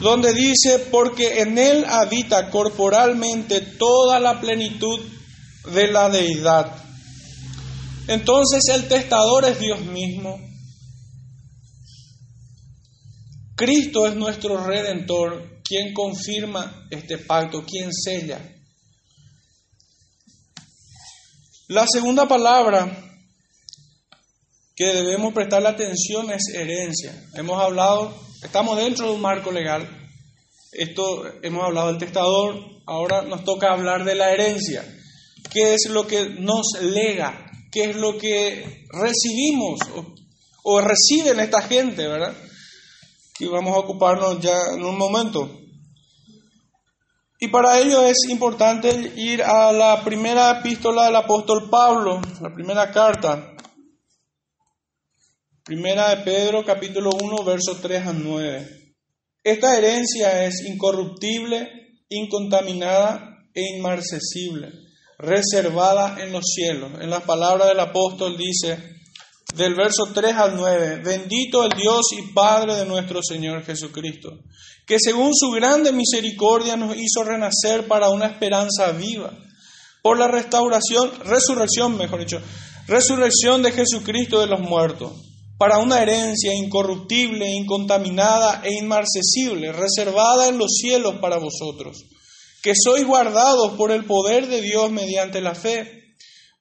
donde 0.00 0.32
dice, 0.32 0.80
porque 0.90 1.42
en 1.42 1.56
él 1.58 1.84
habita 1.88 2.50
corporalmente 2.50 3.60
toda 3.60 4.18
la 4.18 4.40
plenitud 4.40 4.98
de 5.72 5.92
la 5.92 6.08
deidad. 6.08 6.74
Entonces 8.08 8.64
el 8.74 8.88
testador 8.88 9.44
es 9.44 9.60
Dios 9.60 9.80
mismo. 9.82 10.45
Cristo 13.56 14.06
es 14.06 14.14
nuestro 14.14 14.62
redentor, 14.62 15.62
quien 15.64 15.94
confirma 15.94 16.86
este 16.90 17.16
pacto, 17.16 17.64
quien 17.64 17.90
sella. 17.90 18.38
La 21.68 21.86
segunda 21.90 22.28
palabra 22.28 23.02
que 24.74 24.92
debemos 24.92 25.32
prestar 25.32 25.66
atención 25.66 26.30
es 26.30 26.48
herencia. 26.54 27.14
Hemos 27.32 27.60
hablado, 27.60 28.14
estamos 28.42 28.76
dentro 28.76 29.06
de 29.06 29.14
un 29.14 29.22
marco 29.22 29.50
legal. 29.50 29.88
Esto 30.72 31.24
hemos 31.42 31.64
hablado 31.64 31.88
del 31.88 31.98
testador, 31.98 32.60
ahora 32.86 33.22
nos 33.22 33.42
toca 33.44 33.72
hablar 33.72 34.04
de 34.04 34.16
la 34.16 34.32
herencia. 34.32 34.84
¿Qué 35.50 35.72
es 35.72 35.88
lo 35.88 36.06
que 36.06 36.28
nos 36.28 36.66
lega? 36.82 37.50
¿Qué 37.72 37.84
es 37.84 37.96
lo 37.96 38.18
que 38.18 38.84
recibimos 38.90 39.80
o, 39.94 40.14
o 40.62 40.80
reciben 40.82 41.40
esta 41.40 41.62
gente, 41.62 42.06
verdad? 42.06 42.36
Y 43.38 43.46
vamos 43.46 43.74
a 43.74 43.80
ocuparnos 43.80 44.40
ya 44.40 44.72
en 44.74 44.84
un 44.84 44.96
momento. 44.96 45.50
Y 47.38 47.48
para 47.48 47.78
ello 47.80 48.02
es 48.06 48.28
importante 48.28 49.12
ir 49.16 49.42
a 49.42 49.72
la 49.72 50.02
primera 50.02 50.58
epístola 50.58 51.06
del 51.06 51.16
apóstol 51.16 51.68
Pablo, 51.70 52.20
la 52.40 52.54
primera 52.54 52.90
carta, 52.90 53.56
Primera 55.66 56.14
de 56.14 56.22
Pedro 56.22 56.64
capítulo 56.64 57.10
1 57.20 57.42
verso 57.42 57.80
3 57.82 58.06
a 58.06 58.12
9. 58.12 58.94
Esta 59.42 59.76
herencia 59.76 60.44
es 60.44 60.64
incorruptible, 60.64 61.98
incontaminada 62.08 63.48
e 63.52 63.74
inmarcesible, 63.76 64.70
reservada 65.18 66.22
en 66.22 66.30
los 66.30 66.44
cielos. 66.54 66.92
En 67.00 67.10
las 67.10 67.24
palabras 67.24 67.66
del 67.66 67.80
apóstol 67.80 68.36
dice, 68.38 68.78
del 69.54 69.74
verso 69.74 70.08
3 70.12 70.34
al 70.34 70.56
9, 70.56 71.02
bendito 71.04 71.64
el 71.64 71.70
Dios 71.70 72.06
y 72.18 72.32
Padre 72.32 72.74
de 72.74 72.86
nuestro 72.86 73.20
Señor 73.22 73.64
Jesucristo, 73.64 74.30
que 74.86 74.98
según 75.00 75.34
su 75.34 75.50
grande 75.50 75.92
misericordia 75.92 76.76
nos 76.76 76.96
hizo 76.96 77.24
renacer 77.24 77.86
para 77.86 78.10
una 78.10 78.26
esperanza 78.26 78.92
viva, 78.92 79.32
por 80.02 80.18
la 80.18 80.28
restauración, 80.28 81.10
resurrección, 81.24 81.96
mejor 81.96 82.20
dicho, 82.20 82.40
resurrección 82.86 83.62
de 83.62 83.72
Jesucristo 83.72 84.40
de 84.40 84.46
los 84.46 84.60
muertos, 84.60 85.12
para 85.58 85.78
una 85.78 86.02
herencia 86.02 86.54
incorruptible, 86.54 87.48
incontaminada 87.48 88.60
e 88.62 88.74
inmarcesible, 88.74 89.72
reservada 89.72 90.48
en 90.48 90.58
los 90.58 90.72
cielos 90.76 91.16
para 91.20 91.38
vosotros, 91.38 92.04
que 92.62 92.74
sois 92.74 93.06
guardados 93.06 93.72
por 93.72 93.90
el 93.90 94.04
poder 94.04 94.48
de 94.48 94.60
Dios 94.60 94.90
mediante 94.90 95.40
la 95.40 95.54
fe 95.54 95.95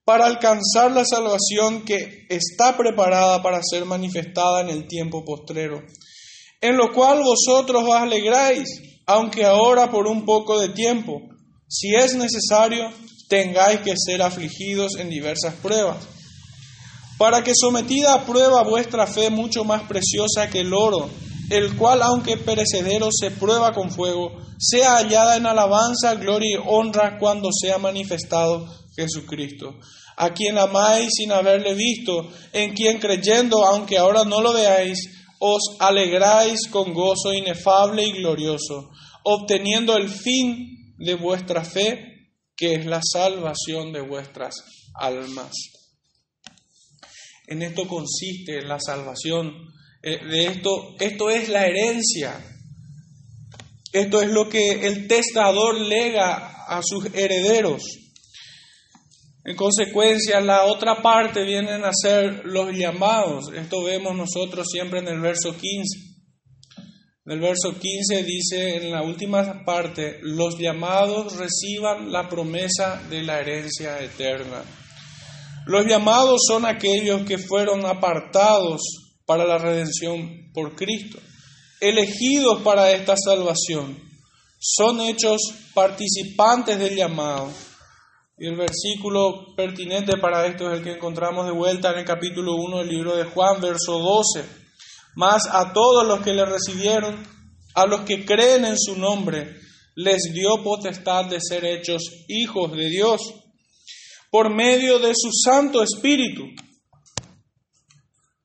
para 0.06 0.28
alcanzar 0.28 0.92
la 0.92 1.04
salvación 1.04 1.84
que 1.84 2.28
está 2.30 2.78
preparada 2.78 3.42
para 3.42 3.60
ser 3.64 3.86
manifestada 3.86 4.62
en 4.62 4.70
el 4.70 4.88
tiempo 4.88 5.26
postrero, 5.26 5.82
en 6.62 6.78
lo 6.78 6.94
cual 6.94 7.24
vosotros 7.24 7.84
os 7.84 7.96
alegráis, 7.96 8.70
aunque 9.08 9.46
ahora 9.46 9.90
por 9.90 10.08
un 10.08 10.24
poco 10.24 10.60
de 10.60 10.70
tiempo, 10.70 11.22
si 11.68 11.96
es 11.96 12.16
necesario, 12.16 12.92
tengáis 13.28 13.80
que 13.80 13.96
ser 13.98 14.22
afligidos 14.22 14.96
en 14.98 15.10
diversas 15.10 15.56
pruebas, 15.56 15.98
para 17.18 17.44
que 17.44 17.54
sometida 17.56 18.14
a 18.14 18.26
prueba 18.26 18.62
vuestra 18.62 19.08
fe 19.08 19.32
mucho 19.32 19.64
más 19.64 19.84
preciosa 19.84 20.50
que 20.52 20.60
el 20.60 20.74
oro, 20.74 21.10
el 21.50 21.76
cual 21.78 22.04
aunque 22.04 22.38
perecedero 22.38 23.10
se 23.12 23.32
prueba 23.32 23.74
con 23.74 23.90
fuego, 23.90 24.32
sea 24.60 24.98
hallada 24.98 25.36
en 25.38 25.48
alabanza, 25.48 26.14
gloria 26.14 26.58
y 26.58 26.64
honra 26.64 27.18
cuando 27.18 27.50
sea 27.52 27.80
manifestado 27.80 28.85
Jesucristo, 28.96 29.80
a 30.18 30.34
quien 30.34 30.58
amáis 30.58 31.10
sin 31.16 31.32
haberle 31.32 31.74
visto, 31.74 32.32
en 32.54 32.74
quien 32.74 33.00
creyendo, 33.00 33.66
aunque 33.66 33.98
ahora 33.98 34.24
no 34.24 34.42
lo 34.42 34.54
veáis, 34.54 35.00
os 35.40 35.78
alegráis 35.80 36.68
con 36.70 36.94
gozo 36.94 37.34
inefable 37.34 38.04
y 38.04 38.14
glorioso, 38.14 38.90
obteniendo 39.24 39.98
el 39.98 40.10
fin 40.10 40.96
de 40.98 41.16
vuestra 41.16 41.64
fe, 41.64 42.32
que 42.56 42.76
es 42.76 42.86
la 42.86 43.02
salvación 43.04 43.92
de 43.92 44.02
vuestras 44.02 44.56
almas. 44.94 45.52
En 47.48 47.62
esto 47.62 47.88
consiste 47.88 48.62
la 48.62 48.80
salvación. 48.80 49.54
Eh, 50.02 50.20
de 50.26 50.48
esto, 50.48 50.96
esto 51.00 51.30
es 51.30 51.50
la 51.50 51.66
herencia. 51.66 52.40
Esto 53.92 54.22
es 54.22 54.30
lo 54.30 54.50
que 54.50 54.88
el 54.88 55.08
testador 55.08 55.80
lega 55.80 56.66
a 56.68 56.82
sus 56.84 57.06
herederos. 57.14 57.84
En 59.48 59.56
consecuencia, 59.56 60.42
la 60.42 60.66
otra 60.66 61.04
parte 61.04 61.44
vienen 61.44 61.86
a 61.86 61.92
ser 61.94 62.42
los 62.46 62.76
llamados. 62.76 63.54
Esto 63.54 63.84
vemos 63.84 64.16
nosotros 64.16 64.68
siempre 64.72 65.02
en 65.02 65.08
el 65.08 65.22
verso 65.22 65.56
15. 65.56 66.00
En 67.28 67.32
el 67.32 67.40
verso 67.40 67.78
15 67.80 68.24
dice 68.24 68.78
en 68.78 68.92
la 68.92 69.04
última 69.04 69.64
parte, 69.64 70.18
los 70.24 70.58
llamados 70.58 71.38
reciban 71.38 72.12
la 72.12 72.28
promesa 72.28 73.00
de 73.08 73.22
la 73.22 73.40
herencia 73.40 74.00
eterna. 74.00 74.64
Los 75.68 75.86
llamados 75.86 76.42
son 76.48 76.66
aquellos 76.66 77.22
que 77.22 77.38
fueron 77.38 77.86
apartados 77.86 78.82
para 79.28 79.46
la 79.46 79.60
redención 79.60 80.52
por 80.56 80.76
Cristo, 80.76 81.20
elegidos 81.80 82.64
para 82.64 82.92
esta 82.92 83.16
salvación. 83.16 83.96
Son 84.60 85.02
hechos 85.02 85.40
participantes 85.76 86.80
del 86.80 86.96
llamado 86.96 87.52
y 88.38 88.48
el 88.48 88.58
versículo 88.58 89.56
pertinente 89.56 90.18
para 90.18 90.46
esto 90.46 90.70
es 90.70 90.80
el 90.80 90.84
que 90.84 90.94
encontramos 90.94 91.46
de 91.46 91.54
vuelta 91.54 91.92
en 91.92 92.00
el 92.00 92.06
capítulo 92.06 92.56
1 92.56 92.80
del 92.80 92.90
libro 92.90 93.16
de 93.16 93.24
Juan, 93.24 93.62
verso 93.62 94.00
12. 94.00 94.46
Más 95.16 95.44
a 95.50 95.72
todos 95.72 96.06
los 96.06 96.20
que 96.20 96.34
le 96.34 96.46
recibieron, 96.46 97.26
a 97.74 97.86
los 97.86 98.02
que 98.02 98.26
creen 98.26 98.66
en 98.66 98.78
su 98.78 98.98
nombre, 98.98 99.56
les 99.96 100.34
dio 100.34 100.62
potestad 100.62 101.26
de 101.26 101.40
ser 101.40 101.64
hechos 101.64 102.04
hijos 102.28 102.74
de 102.74 102.90
Dios 102.90 103.22
por 104.30 104.54
medio 104.54 105.00
de 105.00 105.14
su 105.16 105.30
Santo 105.32 105.82
Espíritu. 105.82 106.44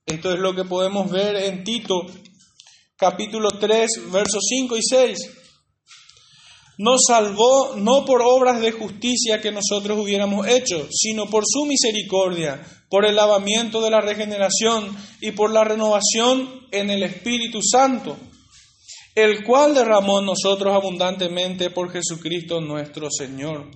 Esto 0.07 0.33
es 0.33 0.39
lo 0.39 0.55
que 0.55 0.65
podemos 0.65 1.11
ver 1.11 1.35
en 1.35 1.65
Tito 1.65 2.07
capítulo 2.97 3.49
3, 3.59 4.13
versos 4.13 4.45
5 4.49 4.77
y 4.77 4.83
6 4.83 5.40
nos 6.81 7.03
salvó 7.07 7.77
no 7.77 8.07
por 8.07 8.23
obras 8.23 8.59
de 8.63 8.73
justicia 8.73 9.39
que 9.43 9.53
nosotros 9.53 9.99
hubiéramos 9.99 10.47
hecho, 10.49 10.89
sino 10.91 11.27
por 11.27 11.45
su 11.47 11.67
misericordia, 11.67 12.67
por 12.89 13.05
el 13.05 13.17
lavamiento 13.17 13.83
de 13.83 13.91
la 13.91 14.01
regeneración 14.01 14.97
y 15.21 15.33
por 15.33 15.53
la 15.53 15.63
renovación 15.63 16.67
en 16.71 16.89
el 16.89 17.03
Espíritu 17.03 17.61
Santo, 17.61 18.17
el 19.15 19.45
cual 19.45 19.75
derramó 19.75 20.23
nosotros 20.23 20.75
abundantemente 20.75 21.69
por 21.69 21.93
Jesucristo 21.93 22.63
nuestro 22.63 23.09
Señor. 23.11 23.71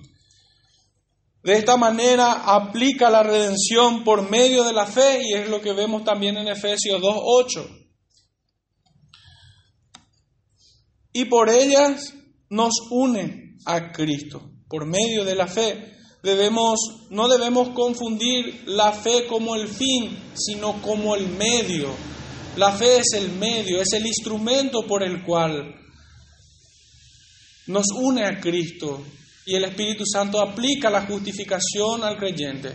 De 1.43 1.59
esta 1.59 1.77
manera 1.77 2.55
aplica 2.55 3.11
la 3.11 3.21
redención 3.21 4.03
por 4.03 4.27
medio 4.31 4.63
de 4.63 4.73
la 4.73 4.87
fe 4.87 5.21
y 5.21 5.35
es 5.35 5.47
lo 5.47 5.61
que 5.61 5.73
vemos 5.73 6.03
también 6.03 6.37
en 6.37 6.47
Efesios 6.47 6.99
2.8. 6.99 7.87
Y 11.13 11.25
por 11.25 11.51
ellas 11.51 12.15
nos 12.55 12.73
une 12.89 13.57
a 13.65 13.91
Cristo 13.91 14.41
por 14.69 14.85
medio 14.85 15.25
de 15.25 15.35
la 15.35 15.47
fe. 15.47 15.93
Debemos, 16.23 16.79
no 17.09 17.27
debemos 17.27 17.69
confundir 17.69 18.63
la 18.65 18.93
fe 18.93 19.27
como 19.27 19.55
el 19.55 19.67
fin, 19.67 20.17
sino 20.33 20.81
como 20.81 21.15
el 21.15 21.27
medio. 21.27 21.93
La 22.55 22.71
fe 22.71 22.97
es 22.99 23.13
el 23.13 23.29
medio, 23.33 23.81
es 23.81 23.91
el 23.93 24.07
instrumento 24.07 24.87
por 24.87 25.03
el 25.03 25.23
cual 25.23 25.75
nos 27.67 27.85
une 27.93 28.25
a 28.25 28.39
Cristo 28.39 29.03
y 29.45 29.55
el 29.55 29.65
Espíritu 29.65 30.05
Santo 30.05 30.39
aplica 30.39 30.89
la 30.89 31.05
justificación 31.05 32.03
al 32.03 32.17
creyente 32.17 32.71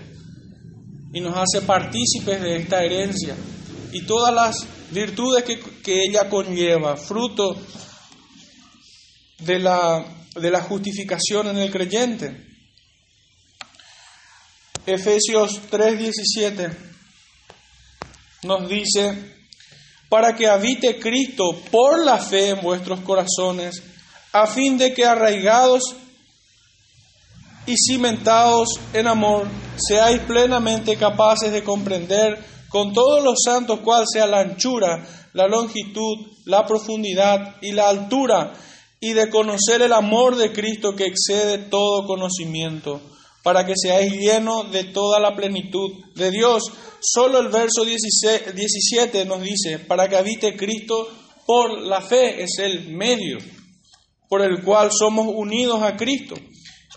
y 1.12 1.20
nos 1.20 1.36
hace 1.36 1.64
partícipes 1.64 2.40
de 2.42 2.56
esta 2.56 2.84
herencia 2.84 3.34
y 3.92 4.02
todas 4.02 4.34
las 4.34 4.56
virtudes 4.92 5.44
que, 5.44 5.58
que 5.82 6.02
ella 6.04 6.28
conlleva, 6.28 6.96
fruto 6.96 7.56
de 9.40 9.58
la, 9.58 10.04
de 10.34 10.50
la 10.50 10.62
justificación 10.62 11.48
en 11.48 11.58
el 11.58 11.70
creyente. 11.70 12.46
Efesios 14.86 15.60
3:17 15.70 16.76
nos 18.42 18.68
dice, 18.68 19.36
para 20.08 20.34
que 20.34 20.48
habite 20.48 20.98
Cristo 20.98 21.44
por 21.70 22.04
la 22.04 22.18
fe 22.18 22.50
en 22.50 22.60
vuestros 22.60 23.00
corazones, 23.00 23.82
a 24.32 24.46
fin 24.46 24.78
de 24.78 24.94
que 24.94 25.04
arraigados 25.04 25.82
y 27.66 27.74
cimentados 27.76 28.68
en 28.92 29.06
amor, 29.06 29.46
seáis 29.76 30.20
plenamente 30.22 30.96
capaces 30.96 31.52
de 31.52 31.62
comprender 31.62 32.42
con 32.68 32.92
todos 32.92 33.22
los 33.22 33.42
santos 33.44 33.80
cuál 33.80 34.04
sea 34.10 34.26
la 34.26 34.40
anchura, 34.40 35.04
la 35.34 35.46
longitud, 35.46 36.26
la 36.46 36.64
profundidad 36.64 37.56
y 37.60 37.72
la 37.72 37.88
altura 37.88 38.54
y 39.00 39.14
de 39.14 39.30
conocer 39.30 39.80
el 39.80 39.94
amor 39.94 40.36
de 40.36 40.52
Cristo 40.52 40.94
que 40.94 41.06
excede 41.06 41.58
todo 41.58 42.06
conocimiento, 42.06 43.00
para 43.42 43.64
que 43.64 43.72
seáis 43.74 44.12
llenos 44.12 44.70
de 44.70 44.84
toda 44.84 45.18
la 45.18 45.34
plenitud 45.34 45.92
de 46.14 46.30
Dios. 46.30 46.64
Solo 47.00 47.38
el 47.40 47.48
verso 47.48 47.84
17 47.84 49.24
nos 49.24 49.40
dice, 49.40 49.78
para 49.78 50.08
que 50.08 50.16
habite 50.16 50.54
Cristo 50.54 51.08
por 51.46 51.80
la 51.80 52.02
fe, 52.02 52.42
es 52.42 52.58
el 52.58 52.90
medio 52.90 53.38
por 54.28 54.42
el 54.42 54.62
cual 54.62 54.92
somos 54.92 55.26
unidos 55.34 55.82
a 55.82 55.96
Cristo. 55.96 56.36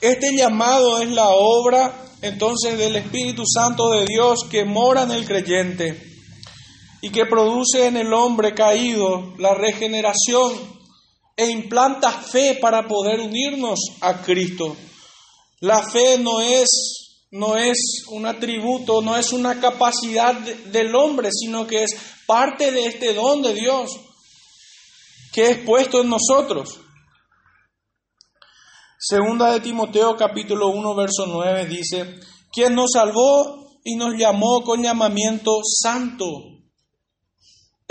Este 0.02 0.36
llamado 0.36 1.02
es 1.02 1.10
la 1.10 1.30
obra 1.30 2.06
entonces 2.22 2.78
del 2.78 2.96
Espíritu 2.96 3.44
Santo 3.46 3.90
de 3.90 4.06
Dios 4.06 4.42
que 4.50 4.66
mora 4.66 5.04
en 5.04 5.12
el 5.12 5.26
creyente 5.26 6.00
y 7.02 7.10
que 7.10 7.26
produce 7.26 7.88
en 7.88 7.98
el 7.98 8.14
hombre 8.14 8.54
caído 8.54 9.34
la 9.40 9.56
regeneración 9.56 10.54
e 11.36 11.50
implanta 11.50 12.12
fe 12.12 12.60
para 12.62 12.88
poder 12.88 13.20
unirnos 13.20 13.80
a 14.02 14.22
Cristo. 14.22 14.76
La 15.60 15.82
fe 15.82 16.18
no 16.18 16.42
es, 16.42 17.26
no 17.32 17.56
es 17.58 18.04
un 18.10 18.26
atributo, 18.26 19.02
no 19.02 19.18
es 19.18 19.32
una 19.32 19.60
capacidad 19.60 20.36
del 20.36 20.96
hombre, 20.96 21.30
sino 21.32 21.66
que 21.66 21.84
es 21.84 21.96
parte 22.28 22.72
de 22.72 22.86
este 22.86 23.14
don 23.14 23.42
de 23.42 23.54
Dios 23.54 23.92
que 25.34 25.50
es 25.50 25.58
puesto 25.66 26.02
en 26.02 26.10
nosotros. 26.10 26.80
Segunda 29.00 29.52
de 29.52 29.60
Timoteo 29.60 30.16
capítulo 30.16 30.70
1 30.70 30.96
verso 30.96 31.26
9 31.26 31.66
dice, 31.66 32.20
quien 32.52 32.76
nos 32.76 32.92
salvó 32.94 33.80
y 33.84 33.96
nos 33.96 34.14
llamó 34.16 34.64
con 34.64 34.82
llamamiento 34.82 35.60
santo 35.64 36.53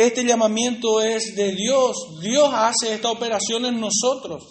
Este 0.03 0.25
llamamiento 0.25 1.01
es 1.01 1.37
de 1.37 1.53
Dios. 1.53 2.19
Dios 2.21 2.51
hace 2.53 2.93
esta 2.93 3.09
operación 3.09 3.67
en 3.67 3.79
nosotros. 3.79 4.43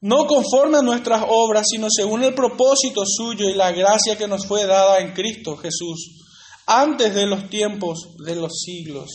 No 0.00 0.28
conforme 0.28 0.78
a 0.78 0.82
nuestras 0.82 1.24
obras, 1.28 1.66
sino 1.68 1.88
según 1.90 2.22
el 2.22 2.34
propósito 2.34 3.02
suyo 3.04 3.48
y 3.48 3.54
la 3.54 3.72
gracia 3.72 4.16
que 4.16 4.28
nos 4.28 4.46
fue 4.46 4.64
dada 4.64 5.00
en 5.00 5.12
Cristo 5.12 5.56
Jesús, 5.56 6.24
antes 6.66 7.16
de 7.16 7.26
los 7.26 7.50
tiempos 7.50 8.14
de 8.24 8.36
los 8.36 8.52
siglos. 8.60 9.10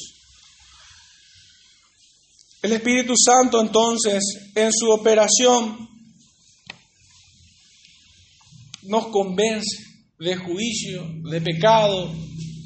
El 2.62 2.74
Espíritu 2.74 3.14
Santo 3.16 3.62
entonces, 3.62 4.52
en 4.56 4.74
su 4.74 4.90
operación, 4.92 5.88
nos 8.84 9.08
convence 9.08 9.78
de 10.20 10.36
juicio, 10.36 11.08
de 11.32 11.40
pecado, 11.40 12.12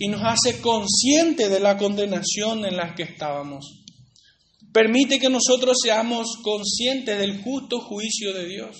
y 0.04 0.10
nos 0.10 0.22
hace 0.22 0.60
consciente 0.60 1.48
de 1.48 1.62
la 1.62 1.78
condenación 1.78 2.66
en 2.66 2.76
la 2.76 2.94
que 2.94 3.04
estábamos. 3.04 3.86
Permite 4.74 5.18
que 5.18 5.30
nosotros 5.30 5.78
seamos 5.82 6.40
conscientes 6.44 7.18
del 7.18 7.42
justo 7.42 7.80
juicio 7.80 8.34
de 8.34 8.46
Dios. 8.46 8.76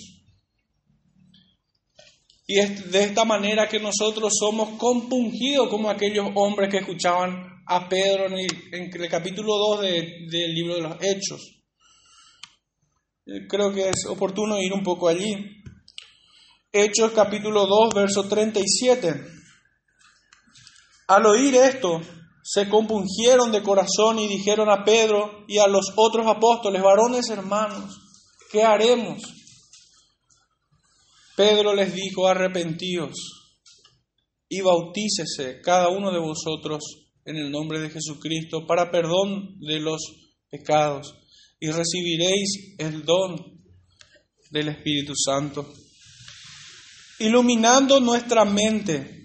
Y 2.46 2.58
es 2.58 2.92
de 2.92 3.04
esta 3.04 3.24
manera 3.24 3.66
que 3.66 3.80
nosotros 3.80 4.34
somos 4.38 4.78
compungidos 4.78 5.70
como 5.70 5.88
aquellos 5.88 6.26
hombres 6.34 6.68
que 6.68 6.80
escuchaban 6.80 7.62
a 7.66 7.88
Pedro 7.88 8.26
en 8.26 8.34
el, 8.72 9.08
capítulo 9.08 9.56
2 9.78 9.80
del 9.80 10.54
libro 10.54 10.74
de 10.74 10.82
los 10.82 11.02
Hechos. 11.02 11.40
Eh, 13.24 13.46
creo 13.48 13.72
que 13.72 13.88
es 13.88 14.04
oportuno 14.10 14.60
ir 14.60 14.74
un 14.74 14.82
poco 14.82 15.08
allí. 15.08 15.32
Hechos 16.70 17.12
capítulo 17.12 17.66
2, 17.66 17.94
verso 17.94 18.28
37. 18.28 19.43
Al 21.06 21.26
oír 21.26 21.54
esto, 21.54 22.00
se 22.42 22.68
compungieron 22.68 23.52
de 23.52 23.62
corazón 23.62 24.18
y 24.18 24.28
dijeron 24.28 24.68
a 24.70 24.84
Pedro 24.84 25.44
y 25.48 25.58
a 25.58 25.66
los 25.66 25.92
otros 25.96 26.26
apóstoles, 26.26 26.82
varones 26.82 27.30
hermanos, 27.30 27.98
¿qué 28.50 28.62
haremos? 28.62 29.22
Pedro 31.36 31.74
les 31.74 31.94
dijo, 31.94 32.28
arrepentíos 32.28 33.14
y 34.48 34.60
bautícese 34.60 35.60
cada 35.62 35.88
uno 35.88 36.12
de 36.12 36.20
vosotros 36.20 36.82
en 37.24 37.36
el 37.36 37.50
nombre 37.50 37.80
de 37.80 37.90
Jesucristo 37.90 38.66
para 38.66 38.90
perdón 38.90 39.58
de 39.60 39.80
los 39.80 40.00
pecados 40.50 41.14
y 41.58 41.70
recibiréis 41.70 42.76
el 42.78 43.04
don 43.04 43.36
del 44.50 44.68
Espíritu 44.68 45.14
Santo, 45.16 45.72
iluminando 47.18 48.00
nuestra 48.00 48.44
mente 48.44 49.23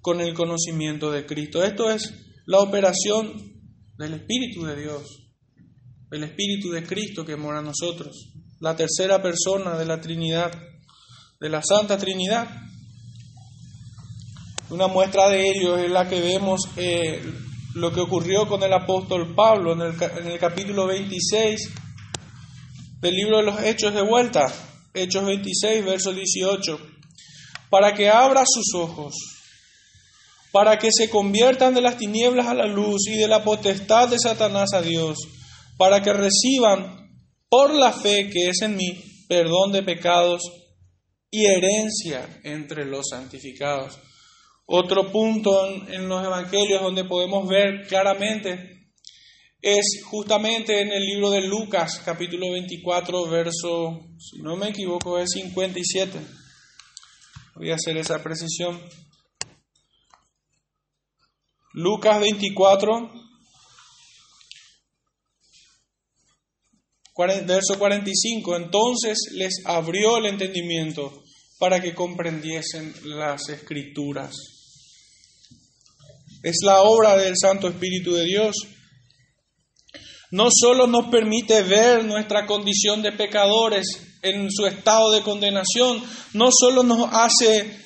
con 0.00 0.20
el 0.20 0.34
conocimiento 0.34 1.10
de 1.10 1.26
Cristo. 1.26 1.62
Esto 1.62 1.90
es 1.90 2.14
la 2.46 2.60
operación 2.60 3.32
del 3.96 4.14
Espíritu 4.14 4.64
de 4.64 4.80
Dios, 4.80 5.02
el 6.10 6.24
Espíritu 6.24 6.70
de 6.70 6.84
Cristo 6.84 7.24
que 7.24 7.36
mora 7.36 7.58
en 7.58 7.66
nosotros, 7.66 8.30
la 8.60 8.76
tercera 8.76 9.20
persona 9.20 9.76
de 9.76 9.84
la 9.84 10.00
Trinidad, 10.00 10.52
de 11.40 11.48
la 11.48 11.62
Santa 11.62 11.98
Trinidad. 11.98 12.48
Una 14.70 14.86
muestra 14.86 15.28
de 15.28 15.48
ello 15.50 15.76
es 15.78 15.90
la 15.90 16.08
que 16.08 16.20
vemos 16.20 16.60
eh, 16.76 17.22
lo 17.74 17.92
que 17.92 18.00
ocurrió 18.00 18.46
con 18.46 18.62
el 18.62 18.72
apóstol 18.72 19.34
Pablo 19.34 19.72
en 19.72 19.80
el, 19.80 20.02
en 20.18 20.26
el 20.26 20.38
capítulo 20.38 20.86
26 20.86 21.70
del 23.00 23.14
libro 23.14 23.38
de 23.38 23.44
los 23.44 23.62
Hechos 23.62 23.94
de 23.94 24.02
vuelta, 24.02 24.52
Hechos 24.92 25.24
26, 25.24 25.84
verso 25.84 26.12
18, 26.12 26.78
para 27.70 27.94
que 27.94 28.08
abra 28.08 28.44
sus 28.46 28.74
ojos 28.74 29.37
para 30.52 30.78
que 30.78 30.90
se 30.92 31.10
conviertan 31.10 31.74
de 31.74 31.80
las 31.80 31.98
tinieblas 31.98 32.46
a 32.46 32.54
la 32.54 32.66
luz 32.66 33.06
y 33.08 33.16
de 33.16 33.28
la 33.28 33.44
potestad 33.44 34.08
de 34.08 34.18
Satanás 34.18 34.72
a 34.72 34.82
Dios, 34.82 35.18
para 35.76 36.02
que 36.02 36.12
reciban 36.12 37.10
por 37.48 37.74
la 37.74 37.92
fe 37.92 38.30
que 38.30 38.48
es 38.48 38.62
en 38.62 38.76
mí 38.76 39.02
perdón 39.28 39.72
de 39.72 39.82
pecados 39.82 40.42
y 41.30 41.44
herencia 41.44 42.40
entre 42.42 42.86
los 42.86 43.06
santificados. 43.10 43.98
Otro 44.66 45.10
punto 45.10 45.66
en, 45.88 46.08
los 46.08 46.24
evangelios 46.24 46.82
donde 46.82 47.04
podemos 47.04 47.48
ver 47.48 47.86
claramente 47.86 48.90
es 49.60 50.02
justamente 50.04 50.80
en 50.80 50.92
el 50.92 51.04
libro 51.04 51.30
de 51.30 51.40
Lucas, 51.40 52.00
capítulo 52.04 52.52
24, 52.52 53.28
verso, 53.28 54.00
si 54.18 54.40
no 54.42 54.56
me 54.56 54.68
equivoco, 54.68 55.18
es 55.18 55.30
57. 55.32 56.18
Voy 57.56 57.70
a 57.70 57.74
hacer 57.74 57.96
esa 57.96 58.22
precisión. 58.22 58.80
Lucas 61.78 62.18
24, 62.18 63.08
verso 67.46 67.78
45. 67.78 68.56
Entonces 68.56 69.16
les 69.34 69.62
abrió 69.64 70.16
el 70.16 70.26
entendimiento 70.26 71.22
para 71.60 71.80
que 71.80 71.94
comprendiesen 71.94 72.92
las 73.04 73.48
escrituras. 73.48 74.34
Es 76.42 76.56
la 76.64 76.82
obra 76.82 77.16
del 77.16 77.34
Santo 77.40 77.68
Espíritu 77.68 78.12
de 78.12 78.24
Dios. 78.24 78.56
No 80.32 80.48
solo 80.52 80.88
nos 80.88 81.08
permite 81.12 81.62
ver 81.62 82.04
nuestra 82.04 82.44
condición 82.44 83.02
de 83.02 83.12
pecadores 83.12 83.86
en 84.22 84.50
su 84.50 84.66
estado 84.66 85.12
de 85.12 85.22
condenación, 85.22 86.02
no 86.32 86.48
solo 86.50 86.82
nos 86.82 87.08
hace 87.12 87.84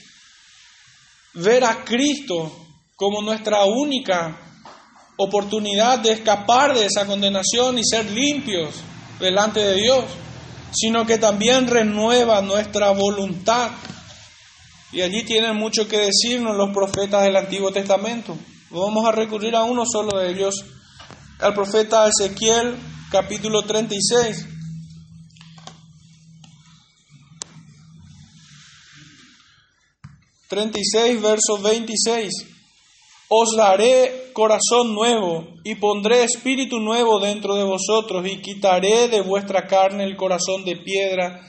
ver 1.34 1.62
a 1.64 1.84
Cristo 1.84 2.61
como 3.02 3.20
nuestra 3.20 3.64
única 3.64 4.38
oportunidad 5.16 5.98
de 5.98 6.12
escapar 6.12 6.72
de 6.72 6.86
esa 6.86 7.04
condenación 7.04 7.76
y 7.76 7.82
ser 7.84 8.08
limpios 8.08 8.76
delante 9.18 9.58
de 9.58 9.74
Dios, 9.74 10.04
sino 10.72 11.04
que 11.04 11.18
también 11.18 11.66
renueva 11.66 12.40
nuestra 12.42 12.90
voluntad. 12.90 13.72
Y 14.92 15.00
allí 15.00 15.24
tienen 15.24 15.56
mucho 15.56 15.88
que 15.88 15.98
decirnos 15.98 16.56
los 16.56 16.70
profetas 16.70 17.24
del 17.24 17.34
Antiguo 17.34 17.72
Testamento. 17.72 18.36
Vamos 18.70 19.04
a 19.04 19.10
recurrir 19.10 19.56
a 19.56 19.64
uno 19.64 19.82
solo 19.84 20.20
de 20.20 20.30
ellos, 20.30 20.64
al 21.40 21.54
profeta 21.54 22.06
Ezequiel 22.06 22.76
capítulo 23.10 23.62
36. 23.62 24.46
...36, 30.48 31.20
verso 31.22 31.58
26 31.62 32.51
os 33.34 33.56
daré 33.56 34.30
corazón 34.34 34.94
nuevo 34.94 35.54
y 35.64 35.76
pondré 35.76 36.24
espíritu 36.24 36.80
nuevo 36.80 37.18
dentro 37.18 37.54
de 37.54 37.64
vosotros 37.64 38.26
y 38.26 38.42
quitaré 38.42 39.08
de 39.08 39.22
vuestra 39.22 39.66
carne 39.66 40.04
el 40.04 40.18
corazón 40.18 40.66
de 40.66 40.76
piedra 40.76 41.40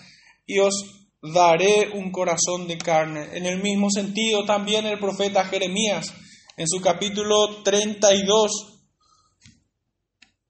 y 0.48 0.60
os 0.60 0.74
daré 1.22 1.90
un 1.94 2.10
corazón 2.10 2.70
de 2.70 2.78
carne. 2.78 3.36
En 3.38 3.46
el 3.46 3.62
mismo 3.62 3.90
sentido 3.90 4.46
también 4.46 4.86
el 4.86 4.98
profeta 4.98 5.44
Jeremías 5.44 6.14
en 6.56 6.70
su 6.70 6.80
capítulo 6.80 7.62
32 7.64 8.52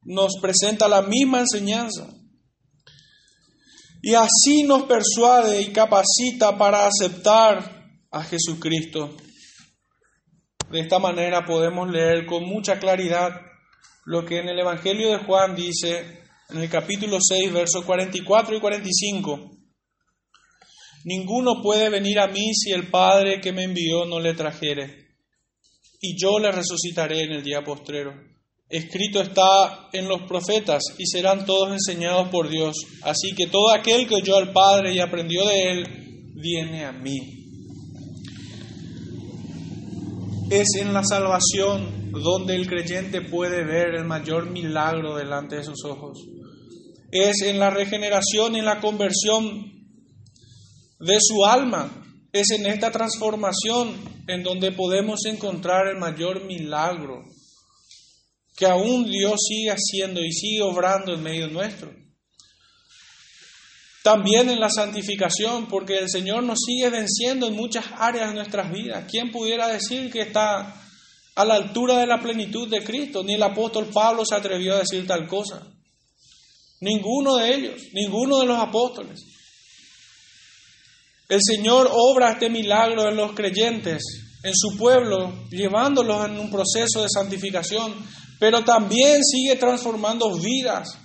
nos 0.04 0.34
presenta 0.39 0.88
la 0.88 1.02
misma 1.02 1.39
enseñanza. 1.39 2.13
Y 4.04 4.13
así 4.13 4.62
nos 4.67 4.84
persuade 4.84 5.63
y 5.63 5.74
capacita 5.74 6.56
para 6.60 6.86
aceptar 6.86 7.88
a 8.12 8.24
Jesucristo. 8.24 9.17
De 10.74 10.80
esta 10.80 10.98
manera 10.98 11.46
podemos 11.46 11.88
leer 11.88 12.26
con 12.26 12.46
mucha 12.46 12.80
claridad 12.80 13.30
lo 14.06 14.26
que 14.26 14.40
en 14.40 14.50
el 14.50 14.58
Evangelio 14.58 15.12
de 15.12 15.20
Juan 15.20 15.56
dice 15.56 16.24
en 16.50 16.62
el 16.62 16.68
capítulo 16.68 17.20
6, 17.22 17.54
versos 17.54 17.86
44 17.86 18.58
y 18.58 18.60
45. 18.60 19.52
Ninguno 21.04 21.62
puede 21.62 21.92
venir 21.92 22.20
a 22.20 22.26
mí 22.26 22.56
si 22.56 22.72
el 22.72 22.90
Padre 22.90 23.40
que 23.40 23.52
me 23.52 23.66
envió 23.66 24.06
no 24.06 24.20
le 24.20 24.34
trajere, 24.34 25.10
y 26.02 26.20
yo 26.20 26.40
le 26.40 26.52
resucitaré 26.52 27.26
en 27.26 27.34
el 27.34 27.44
día 27.44 27.64
postrero. 27.64 28.12
Escrito 28.68 29.22
está 29.22 29.90
en 29.94 30.08
los 30.08 30.24
profetas, 30.24 30.82
y 30.98 31.06
serán 31.06 31.46
todos 31.46 31.72
enseñados 31.72 32.30
por 32.30 32.50
Dios. 32.50 32.78
Así 33.04 33.36
que 33.36 33.46
todo 33.46 33.72
aquel 33.72 34.08
que 34.08 34.16
oyó 34.16 34.38
al 34.38 34.52
Padre 34.52 34.96
y 34.96 35.00
aprendió 35.00 35.46
de 35.46 35.70
él, 35.70 36.34
viene 36.34 36.84
a 36.84 36.92
mí. 36.94 37.42
Es 40.54 40.76
en 40.80 40.94
la 40.94 41.04
salvación 41.04 42.12
donde 42.12 42.54
el 42.54 42.68
creyente 42.68 43.22
puede 43.22 43.66
ver 43.66 43.96
el 43.96 44.06
mayor 44.06 44.52
milagro 44.52 45.16
delante 45.16 45.56
de 45.56 45.63
sus 45.63 45.84
ojos. 45.84 46.20
Es 47.12 47.42
en 47.42 47.58
la 47.58 47.72
regeneración 47.72 48.56
y 48.56 48.60
en 48.60 48.66
la 48.66 48.80
conversión 48.80 49.72
de 51.00 51.18
su 51.20 51.44
alma. 51.44 51.89
Es 52.32 52.52
en 52.52 52.68
esta 52.68 52.92
transformación 52.92 53.96
en 54.28 54.44
donde 54.44 54.72
podemos 54.72 55.26
encontrar 55.26 55.88
el 55.88 55.98
mayor 55.98 56.46
milagro 56.46 57.24
que 58.56 58.68
aún 58.68 59.06
Dios 59.06 59.39
sigue 59.48 59.72
haciendo 59.72 60.22
y 60.22 60.32
sigue 60.32 60.62
obrando 60.62 61.16
en 61.16 61.24
medio 61.24 61.48
nuestro. 61.48 62.03
También 64.04 64.50
en 64.50 64.60
la 64.60 64.70
santificación, 64.70 65.68
porque 65.68 65.98
el 65.98 66.10
Señor 66.10 66.44
nos 66.44 66.60
sigue 66.60 66.89
venciendo 66.89 67.48
en 67.48 67.56
muchas 67.56 67.86
áreas 67.98 68.30
de 68.30 68.36
nuestras 68.36 68.72
vidas. 68.72 69.06
¿Quién 69.10 69.32
pudiera 69.32 69.68
decir 69.68 70.12
que 70.12 70.22
está 70.22 70.84
a 71.36 71.46
la 71.46 71.56
altura 71.56 72.00
de 72.00 72.08
la 72.08 72.22
plenitud 72.22 72.70
de 72.70 72.84
Cristo. 72.84 73.24
Ni 73.24 73.34
el 73.34 73.44
apóstol 73.44 73.88
Pablo 73.94 74.24
se 74.26 74.36
atrevió 74.36 74.76
a 74.76 74.80
decir 74.80 75.06
tal 75.08 75.28
cosa. 75.28 75.68
Ninguno 76.82 77.38
de 77.38 77.56
ellos, 77.56 77.82
ninguno 77.94 78.39
de 78.39 78.46
los 78.46 78.60
apóstoles. 78.60 79.20
El 81.30 81.39
Señor 81.42 81.89
obra 81.92 82.34
este 82.34 82.50
milagro 82.50 83.08
en 83.08 83.16
los 83.16 83.32
creyentes, 83.32 84.04
en 84.44 84.54
su 84.54 84.78
pueblo, 84.78 85.46
llevándolos 85.50 86.26
en 86.26 86.38
un 86.38 86.52
proceso 86.52 87.02
de 87.02 87.08
santificación, 87.10 87.96
pero 88.39 88.63
también 88.63 89.24
sigue 89.24 89.56
transformando 89.56 90.38
vidas, 90.38 91.00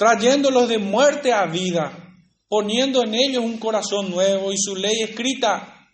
trayéndolos 0.00 0.66
de 0.66 0.78
muerte 0.78 1.30
a 1.30 1.44
vida, 1.44 1.92
poniendo 2.48 3.04
en 3.04 3.14
ellos 3.14 3.44
un 3.44 3.58
corazón 3.58 4.10
nuevo 4.10 4.50
y 4.50 4.56
su 4.56 4.74
ley 4.74 5.02
escrita 5.02 5.90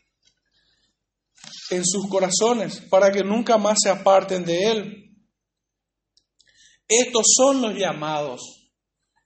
en 1.71 1.85
sus 1.85 2.09
corazones 2.09 2.83
para 2.88 3.11
que 3.11 3.25
nunca 3.25 3.59
más 3.59 3.79
se 3.83 3.90
aparten 3.90 4.45
de 4.45 4.71
él. 4.71 5.16
Estos 6.87 7.25
son 7.37 7.61
los 7.61 7.75
llamados. 7.75 8.42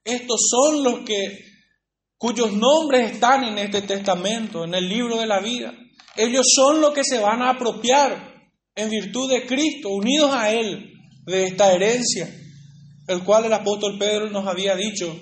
Estos 0.03 0.49
son 0.49 0.83
los 0.83 1.01
que 1.01 1.45
cuyos 2.17 2.51
nombres 2.51 3.11
están 3.11 3.43
en 3.43 3.59
este 3.59 3.83
testamento, 3.83 4.63
en 4.63 4.73
el 4.73 4.89
libro 4.89 5.17
de 5.17 5.27
la 5.27 5.41
vida. 5.41 5.75
Ellos 6.15 6.47
son 6.55 6.81
los 6.81 6.91
que 6.91 7.03
se 7.03 7.19
van 7.19 7.43
a 7.43 7.51
apropiar 7.51 8.49
en 8.73 8.89
virtud 8.89 9.29
de 9.29 9.45
Cristo, 9.45 9.89
unidos 9.89 10.31
a 10.33 10.51
Él, 10.51 10.91
de 11.27 11.45
esta 11.45 11.71
herencia, 11.71 12.40
el 13.07 13.23
cual 13.23 13.45
el 13.45 13.53
apóstol 13.53 13.97
Pedro 13.97 14.29
nos 14.29 14.47
había 14.47 14.75
dicho 14.75 15.19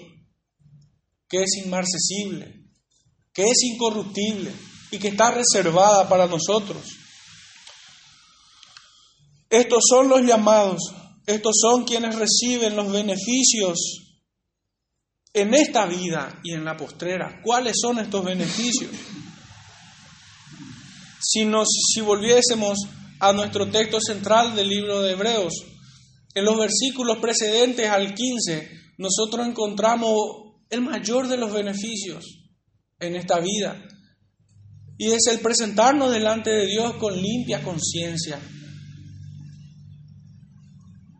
que 1.27 1.43
es 1.43 1.57
inmarcesible, 1.63 2.65
que 3.33 3.43
es 3.43 3.63
incorruptible 3.63 4.51
y 4.91 4.97
que 4.97 5.09
está 5.09 5.31
reservada 5.31 6.07
para 6.09 6.27
nosotros. 6.27 6.83
Estos 9.49 9.83
son 9.87 10.09
los 10.09 10.21
llamados 10.21 10.93
estos 11.29 11.57
son 11.61 11.83
quienes 11.83 12.15
reciben 12.15 12.75
los 12.75 12.91
beneficios 12.91 13.77
en 15.31 15.53
esta 15.53 15.85
vida 15.85 16.39
y 16.43 16.53
en 16.53 16.65
la 16.65 16.75
postrera. 16.75 17.39
¿Cuáles 17.43 17.75
son 17.79 17.99
estos 17.99 18.25
beneficios? 18.25 18.89
Si, 21.21 21.45
nos, 21.45 21.67
si 21.93 22.01
volviésemos 22.01 22.79
a 23.19 23.31
nuestro 23.31 23.69
texto 23.69 23.99
central 24.01 24.55
del 24.55 24.69
libro 24.69 25.03
de 25.03 25.11
Hebreos, 25.11 25.53
en 26.39 26.45
los 26.45 26.57
versículos 26.57 27.17
precedentes 27.19 27.89
al 27.89 28.13
15, 28.13 28.69
nosotros 28.97 29.47
encontramos 29.47 30.13
el 30.69 30.81
mayor 30.81 31.27
de 31.27 31.37
los 31.37 31.53
beneficios 31.53 32.25
en 32.99 33.15
esta 33.15 33.39
vida. 33.39 33.81
Y 34.97 35.11
es 35.11 35.27
el 35.29 35.39
presentarnos 35.39 36.11
delante 36.11 36.49
de 36.49 36.65
Dios 36.65 36.95
con 36.95 37.15
limpia 37.15 37.63
conciencia, 37.63 38.39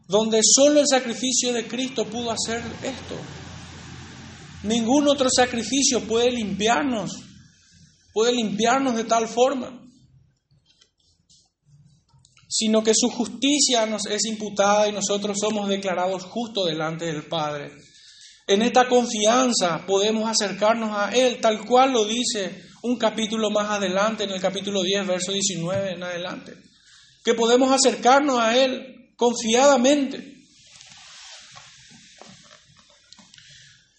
donde 0.07 0.41
solo 0.43 0.81
el 0.81 0.87
sacrificio 0.87 1.53
de 1.53 1.67
Cristo 1.67 2.05
pudo 2.05 2.31
hacer 2.31 2.61
esto. 2.83 3.15
Ningún 4.63 5.07
otro 5.07 5.29
sacrificio 5.29 6.01
puede 6.01 6.31
limpiarnos, 6.31 7.11
puede 8.13 8.33
limpiarnos 8.33 8.95
de 8.95 9.05
tal 9.05 9.27
forma, 9.27 9.81
sino 12.59 12.83
que 12.83 12.91
su 12.93 13.09
justicia 13.09 13.85
nos 13.85 14.05
es 14.07 14.25
imputada 14.25 14.89
y 14.89 14.91
nosotros 14.91 15.37
somos 15.39 15.69
declarados 15.69 16.23
justos 16.25 16.67
delante 16.67 17.05
del 17.05 17.23
Padre. 17.23 17.71
En 18.47 18.61
esta 18.61 18.89
confianza 18.89 19.85
podemos 19.87 20.29
acercarnos 20.29 20.91
a 20.93 21.11
Él, 21.15 21.39
tal 21.39 21.65
cual 21.65 21.93
lo 21.93 22.03
dice 22.03 22.65
un 22.81 22.97
capítulo 22.97 23.49
más 23.49 23.69
adelante, 23.71 24.25
en 24.25 24.31
el 24.31 24.41
capítulo 24.41 24.83
10, 24.83 25.07
verso 25.07 25.31
19 25.31 25.93
en 25.93 26.03
adelante, 26.03 26.53
que 27.23 27.33
podemos 27.33 27.71
acercarnos 27.71 28.37
a 28.37 28.57
Él 28.57 29.13
confiadamente. 29.15 30.35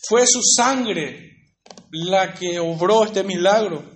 Fue 0.06 0.26
su 0.26 0.42
sangre 0.42 1.30
la 1.92 2.34
que 2.34 2.58
obró 2.58 3.04
este 3.04 3.24
milagro 3.24 3.90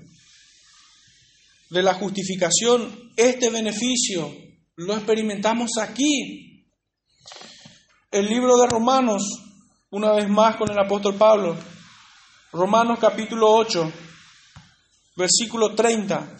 de 1.68 1.82
la 1.82 1.92
justificación. 1.92 3.12
Este 3.14 3.50
beneficio 3.50 4.43
lo 4.76 4.94
experimentamos 4.94 5.70
aquí. 5.80 6.66
El 8.10 8.26
libro 8.26 8.56
de 8.58 8.66
Romanos, 8.66 9.22
una 9.90 10.12
vez 10.12 10.28
más 10.28 10.56
con 10.56 10.70
el 10.70 10.78
apóstol 10.78 11.16
Pablo, 11.16 11.56
Romanos 12.52 12.98
capítulo 13.00 13.52
8, 13.52 13.92
versículo 15.16 15.74
30, 15.74 16.36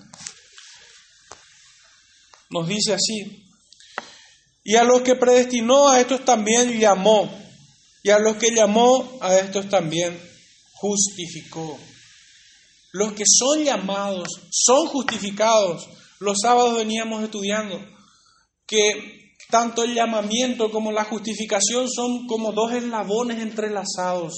nos 2.51 2.68
dice 2.68 2.94
así, 2.94 3.44
y 4.62 4.77
a 4.77 4.85
los 4.85 5.03
que 5.03 5.14
predestinó, 5.16 5.90
a 5.90 6.01
estos 6.01 6.25
también 6.25 6.79
llamó. 6.81 7.31
Y 8.03 8.11
a 8.11 8.18
los 8.18 8.37
que 8.37 8.55
llamó, 8.55 9.18
a 9.20 9.35
estos 9.35 9.68
también 9.68 10.18
justificó. 10.73 11.79
Los 12.92 13.12
que 13.12 13.25
son 13.27 13.62
llamados 13.62 14.29
son 14.51 14.87
justificados. 14.87 15.87
Los 16.18 16.38
sábados 16.42 16.77
veníamos 16.77 17.23
estudiando 17.23 17.93
que 18.66 19.24
tanto 19.50 19.85
el 19.85 19.94
llamamiento 19.94 20.70
como 20.70 20.90
la 20.90 21.05
justificación 21.05 21.88
son 21.90 22.27
como 22.27 22.53
dos 22.53 22.72
eslabones 22.72 23.40
entrelazados. 23.40 24.35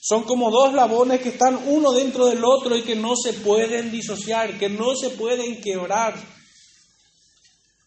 Son 0.00 0.24
como 0.24 0.50
dos 0.50 0.68
eslabones 0.68 1.20
que 1.20 1.30
están 1.30 1.60
uno 1.66 1.92
dentro 1.92 2.26
del 2.26 2.44
otro 2.44 2.76
y 2.76 2.82
que 2.82 2.94
no 2.94 3.14
se 3.16 3.32
pueden 3.32 3.90
disociar, 3.90 4.58
que 4.58 4.68
no 4.68 4.94
se 4.94 5.10
pueden 5.10 5.60
quebrar. 5.60 6.14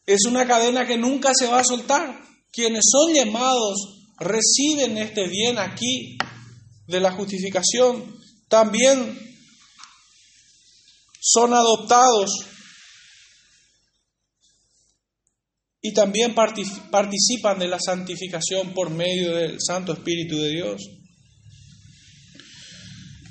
Es 0.05 0.25
una 0.27 0.47
cadena 0.47 0.87
que 0.87 0.97
nunca 0.97 1.33
se 1.35 1.47
va 1.47 1.59
a 1.59 1.63
soltar. 1.63 2.19
Quienes 2.51 2.85
son 2.91 3.13
llamados 3.13 4.05
reciben 4.17 4.97
este 4.97 5.27
bien 5.27 5.59
aquí 5.59 6.17
de 6.87 6.99
la 6.99 7.11
justificación. 7.11 8.17
También 8.47 9.19
son 11.19 11.53
adoptados 11.53 12.31
y 15.81 15.93
también 15.93 16.33
participan 16.33 17.59
de 17.59 17.67
la 17.67 17.79
santificación 17.79 18.73
por 18.73 18.89
medio 18.89 19.35
del 19.35 19.57
Santo 19.59 19.93
Espíritu 19.93 20.37
de 20.37 20.49
Dios. 20.49 20.81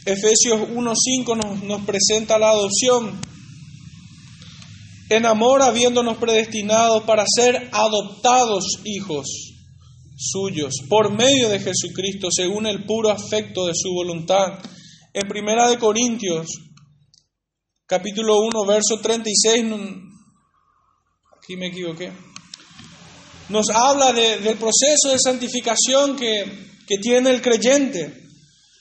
Efesios 0.05 0.61
1.5 0.61 1.37
nos, 1.37 1.63
nos 1.65 1.83
presenta 1.83 2.39
la 2.39 2.51
adopción 2.51 3.21
en 5.09 5.27
amor 5.27 5.63
habiéndonos 5.63 6.19
predestinados 6.19 7.03
para 7.05 7.25
ser 7.27 7.69
adoptados 7.73 8.65
hijos 8.85 9.27
suyos 10.17 10.75
por 10.89 11.13
medio 11.13 11.49
de 11.49 11.61
Jesucristo 11.61 12.29
según 12.31 12.67
el 12.67 12.85
puro 12.85 13.11
afecto 13.11 13.67
de 13.67 13.75
su 13.75 13.93
voluntad. 13.93 14.59
En 15.13 15.29
Primera 15.29 15.69
de 15.69 15.79
Corintios, 15.79 16.49
capítulo 17.87 18.41
1, 18.43 18.67
verso 18.67 19.01
36, 19.01 19.65
aquí 21.37 21.57
me 21.57 21.69
equivoqué, 21.69 22.13
nos 23.49 23.67
habla 23.71 24.13
del 24.13 24.57
proceso 24.57 25.11
de 25.11 25.19
santificación 25.19 26.17
que, 26.17 26.69
que 26.87 26.99
tiene 26.99 27.31
el 27.31 27.43
creyente. 27.43 28.25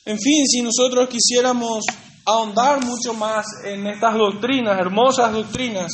En 0.06 0.20
fin, 0.20 0.46
si 0.48 0.62
nosotros 0.62 1.10
quisiéramos 1.10 1.84
ahondar 2.26 2.84
mucho 2.84 3.14
más 3.14 3.46
en 3.64 3.88
estas 3.88 4.16
doctrinas, 4.16 4.80
hermosas 4.80 5.32
doctrinas, 5.32 5.92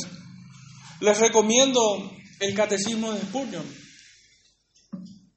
les 1.00 1.18
recomiendo 1.18 1.80
el 2.40 2.54
Catecismo 2.54 3.12
de 3.12 3.20
Spurgeon, 3.20 3.64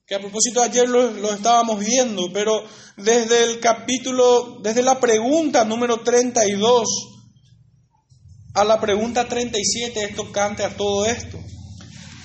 que 0.06 0.16
a 0.16 0.20
propósito 0.20 0.62
ayer 0.62 0.88
lo, 0.88 1.34
estábamos 1.34 1.80
viendo, 1.80 2.32
pero 2.32 2.64
desde 2.98 3.44
el 3.44 3.60
capítulo, 3.60 4.60
desde 4.62 4.84
la 4.84 5.00
pregunta 5.00 5.66
número 5.66 6.02
32 6.02 6.88
a 8.54 8.64
la 8.64 8.80
pregunta 8.80 9.28
37 9.28 10.04
esto 10.04 10.16
tocante 10.16 10.64
a 10.64 10.76
todo 10.76 11.06
esto. 11.06 11.40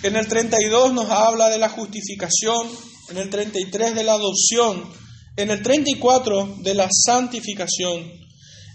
En 0.02 0.16
el 0.16 0.26
32 0.26 0.94
nos 0.94 1.10
habla 1.10 1.50
de 1.50 1.58
la 1.58 1.68
justificación, 1.68 2.70
en 3.10 3.18
el 3.18 3.28
33 3.28 3.94
de 3.94 4.04
la 4.04 4.12
adopción, 4.14 4.90
en 5.36 5.50
el 5.50 5.62
34 5.62 6.56
de 6.62 6.74
la 6.74 6.88
santificación, 6.90 8.10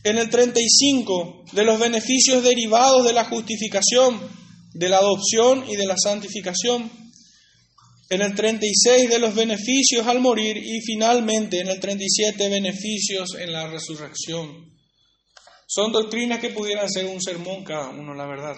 en 0.03 0.17
el 0.19 0.29
35 0.29 1.45
de 1.51 1.63
los 1.63 1.79
beneficios 1.79 2.43
derivados 2.43 3.03
de 3.05 3.13
la 3.13 3.25
justificación, 3.25 4.21
de 4.73 4.87
la 4.87 4.97
adopción 4.97 5.65
y 5.67 5.75
de 5.75 5.87
la 5.87 5.95
santificación, 5.97 6.91
en 8.11 8.21
el 8.21 8.35
36 8.35 9.09
de 9.09 9.17
los 9.17 9.33
beneficios 9.33 10.05
al 10.05 10.19
morir 10.19 10.57
y 10.57 10.79
finalmente 10.81 11.59
en 11.59 11.69
el 11.69 11.79
37 11.79 12.49
beneficios 12.49 13.29
en 13.39 13.51
la 13.51 13.67
resurrección. 13.67 14.75
Son 15.65 15.91
doctrinas 15.91 16.39
que 16.39 16.51
pudieran 16.51 16.87
ser 16.87 17.07
un 17.07 17.19
sermón 17.19 17.63
cada 17.63 17.89
uno, 17.89 18.13
la 18.13 18.27
verdad. 18.27 18.57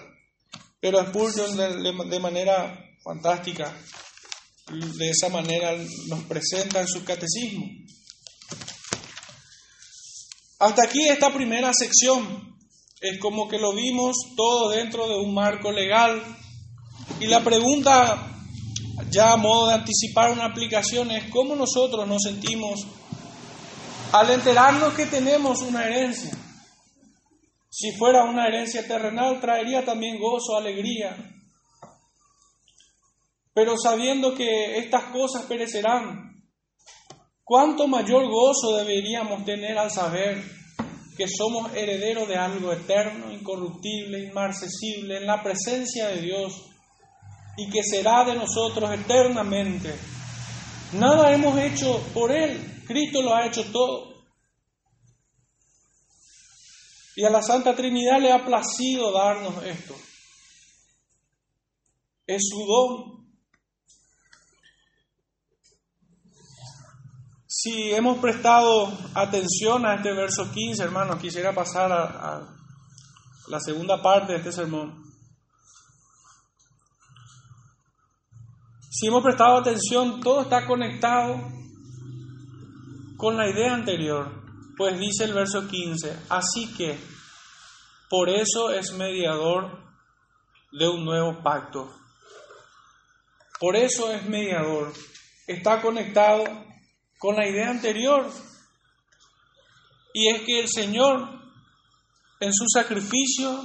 Pero 0.80 1.04
Spurgeon 1.06 1.56
de, 1.56 2.20
manera 2.20 2.78
fantástica, 3.02 3.76
de 4.70 5.10
esa 5.10 5.28
manera 5.28 5.74
nos 6.08 6.22
presenta 6.24 6.80
en 6.80 6.88
su 6.88 7.04
catecismo. 7.04 7.66
Hasta 10.60 10.84
aquí 10.84 11.08
esta 11.08 11.32
primera 11.32 11.72
sección. 11.72 12.56
Es 13.00 13.18
como 13.20 13.48
que 13.48 13.58
lo 13.58 13.74
vimos 13.74 14.16
todo 14.36 14.70
dentro 14.70 15.06
de 15.06 15.14
un 15.14 15.32
marco 15.32 15.70
legal 15.70 16.20
Y 17.20 17.26
la 17.26 17.44
pregunta, 17.44 18.26
ya 19.10 19.32
a 19.32 19.36
modo 19.36 19.68
de 19.68 19.74
anticipar 19.74 20.32
una 20.32 20.46
aplicación, 20.46 21.10
es 21.12 21.30
cómo 21.30 21.54
nosotros 21.54 22.06
nos 22.06 22.22
sentimos 22.22 22.86
al 24.12 24.30
enterarnos 24.30 24.94
que 24.94 25.06
tenemos 25.06 25.62
una 25.62 25.84
herencia. 25.84 26.37
Si 27.80 27.92
fuera 27.92 28.24
una 28.24 28.48
herencia 28.48 28.84
terrenal, 28.88 29.40
traería 29.40 29.84
también 29.84 30.18
gozo, 30.18 30.56
alegría. 30.56 31.16
Pero 33.54 33.76
sabiendo 33.78 34.34
que 34.34 34.78
estas 34.78 35.04
cosas 35.12 35.44
perecerán, 35.44 36.42
¿cuánto 37.44 37.86
mayor 37.86 38.28
gozo 38.28 38.76
deberíamos 38.78 39.44
tener 39.44 39.78
al 39.78 39.92
saber 39.92 40.42
que 41.16 41.28
somos 41.28 41.72
herederos 41.76 42.26
de 42.26 42.34
algo 42.34 42.72
eterno, 42.72 43.30
incorruptible, 43.30 44.24
inmarcesible, 44.24 45.18
en 45.18 45.26
la 45.26 45.40
presencia 45.40 46.08
de 46.08 46.20
Dios 46.20 46.60
y 47.58 47.70
que 47.70 47.84
será 47.84 48.24
de 48.24 48.34
nosotros 48.34 48.90
eternamente? 48.92 49.94
Nada 50.94 51.32
hemos 51.32 51.56
hecho 51.60 52.00
por 52.12 52.32
Él, 52.32 52.82
Cristo 52.88 53.22
lo 53.22 53.36
ha 53.36 53.46
hecho 53.46 53.70
todo. 53.70 54.17
Y 57.18 57.24
a 57.24 57.30
la 57.30 57.42
Santa 57.42 57.74
Trinidad 57.74 58.20
le 58.20 58.30
ha 58.30 58.44
placido 58.44 59.10
darnos 59.12 59.60
esto. 59.64 59.92
Es 62.24 62.42
su 62.48 62.64
don. 62.64 63.28
Si 67.48 67.92
hemos 67.92 68.18
prestado 68.18 68.96
atención 69.14 69.84
a 69.84 69.96
este 69.96 70.12
verso 70.12 70.48
15, 70.52 70.80
hermanos, 70.80 71.18
quisiera 71.20 71.52
pasar 71.52 71.90
a, 71.90 72.04
a 72.04 72.56
la 73.48 73.58
segunda 73.58 74.00
parte 74.00 74.34
de 74.34 74.38
este 74.38 74.52
sermón. 74.52 75.02
Si 78.90 79.08
hemos 79.08 79.24
prestado 79.24 79.56
atención, 79.56 80.20
todo 80.20 80.42
está 80.42 80.64
conectado 80.68 81.34
con 83.16 83.36
la 83.36 83.50
idea 83.50 83.74
anterior. 83.74 84.37
Pues 84.78 84.96
dice 84.96 85.24
el 85.24 85.34
verso 85.34 85.66
15, 85.66 86.26
así 86.28 86.72
que 86.74 86.96
por 88.08 88.28
eso 88.28 88.70
es 88.70 88.92
mediador 88.92 89.76
de 90.70 90.88
un 90.88 91.04
nuevo 91.04 91.42
pacto. 91.42 91.92
Por 93.58 93.74
eso 93.74 94.12
es 94.12 94.24
mediador. 94.26 94.92
Está 95.48 95.82
conectado 95.82 96.44
con 97.18 97.34
la 97.34 97.48
idea 97.48 97.70
anterior. 97.70 98.30
Y 100.14 100.28
es 100.28 100.42
que 100.42 100.60
el 100.60 100.68
Señor 100.68 101.28
en 102.38 102.52
su 102.52 102.64
sacrificio 102.72 103.60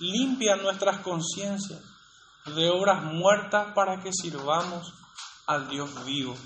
limpia 0.00 0.56
nuestras 0.56 0.98
conciencias 0.98 1.80
de 2.44 2.68
obras 2.68 3.04
muertas 3.04 3.72
para 3.74 4.02
que 4.02 4.10
sirvamos 4.12 4.92
al 5.46 5.70
Dios 5.70 6.04
vivo 6.04 6.36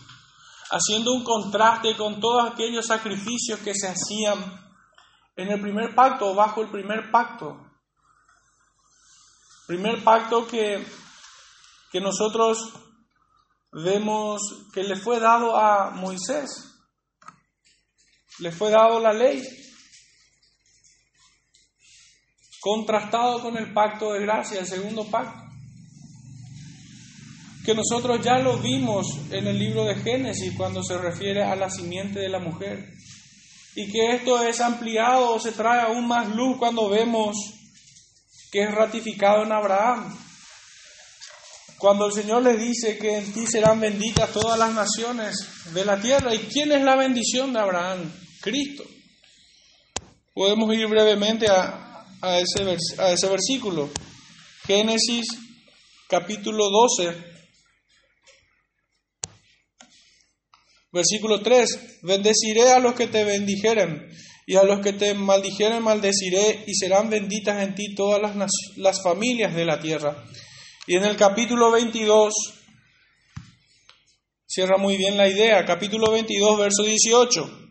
haciendo 0.73 1.13
un 1.13 1.23
contraste 1.23 1.95
con 1.97 2.19
todos 2.19 2.51
aquellos 2.51 2.87
sacrificios 2.87 3.61
que 3.61 3.75
se 3.75 3.89
hacían 3.89 4.39
en 5.37 5.49
el 5.49 5.61
primer 5.61 5.95
pacto 5.95 6.31
o 6.31 6.35
bajo 6.35 6.63
el 6.63 6.71
primer 6.71 7.11
pacto. 7.11 7.61
Primer 9.67 10.03
pacto 10.03 10.47
que, 10.47 10.85
que 11.91 12.01
nosotros 12.01 12.73
vemos 13.71 14.41
que 14.73 14.83
le 14.83 14.97
fue 14.97 15.21
dado 15.21 15.57
a 15.57 15.91
Moisés. 15.91 16.49
Le 18.39 18.51
fue 18.51 18.71
dado 18.71 18.99
la 18.99 19.13
ley. 19.13 19.43
Contrastado 22.61 23.43
con 23.43 23.59
el 23.59 23.75
pacto 23.75 24.13
de 24.13 24.21
gracia, 24.21 24.61
el 24.61 24.67
segundo 24.67 25.05
pacto 25.11 25.42
que 27.65 27.75
nosotros 27.75 28.21
ya 28.25 28.39
lo 28.39 28.59
vimos 28.59 29.07
en 29.31 29.47
el 29.47 29.59
libro 29.59 29.85
de 29.85 29.95
Génesis 29.95 30.55
cuando 30.57 30.83
se 30.83 30.99
refiere 30.99 31.43
a 31.43 31.55
la 31.55 31.71
simiente 31.71 32.19
de 32.19 32.29
la 32.29 32.41
mujer. 32.41 32.89
Y 33.75 33.91
que 33.91 34.17
esto 34.17 34.43
es 34.43 34.61
ampliado 34.61 35.35
o 35.35 35.41
se 35.41 35.53
trae 35.53 35.81
aún 35.81 36.07
más 36.07 36.29
luz 36.35 36.57
cuando 36.59 36.89
vemos 36.89 37.37
que 38.51 38.65
es 38.65 38.75
ratificado 38.75 39.45
en 39.45 39.53
Abraham. 39.53 40.19
Cuando 41.79 42.07
el 42.07 42.13
Señor 42.13 42.43
le 42.43 42.57
dice 42.57 42.99
que 42.99 43.19
en 43.19 43.33
ti 43.33 43.47
serán 43.47 43.81
benditas 43.81 44.31
todas 44.31 44.59
las 44.59 44.73
naciones 44.73 45.37
de 45.73 45.85
la 45.85 46.01
tierra. 46.01 46.35
¿Y 46.35 46.39
quién 46.39 46.71
es 46.73 46.83
la 46.83 46.97
bendición 46.97 47.53
de 47.53 47.61
Abraham? 47.61 48.13
Cristo. 48.41 48.85
Podemos 50.35 50.75
ir 50.75 50.87
brevemente 50.87 51.47
a, 51.49 52.05
a, 52.21 52.39
ese, 52.39 52.63
a 52.99 53.13
ese 53.13 53.29
versículo. 53.29 53.91
Génesis 54.67 55.27
capítulo 56.09 56.69
12, 56.69 57.32
Versículo 60.93 61.41
3, 61.41 62.01
bendeciré 62.03 62.71
a 62.71 62.79
los 62.79 62.95
que 62.95 63.07
te 63.07 63.25
bendijeren 63.25 64.09
y 64.47 64.57
a 64.57 64.63
los 64.63 64.81
que 64.81 64.93
te 64.93 65.15
maldijeren 65.15 65.83
maldeciré 65.83 66.65
y 66.67 66.75
serán 66.75 67.09
benditas 67.09 67.63
en 67.63 67.75
ti 67.75 67.95
todas 67.95 68.21
las, 68.21 68.51
las 68.77 69.03
familias 69.03 69.55
de 69.55 69.65
la 69.65 69.81
tierra. 69.81 70.23
Y 70.87 70.97
en 70.97 71.05
el 71.05 71.17
capítulo 71.17 71.71
22, 71.71 72.35
cierra 74.47 74.77
muy 74.77 74.97
bien 74.99 75.17
la 75.17 75.29
idea, 75.29 75.65
capítulo 75.65 76.11
22, 76.11 76.59
verso 76.59 76.83
18, 76.83 77.63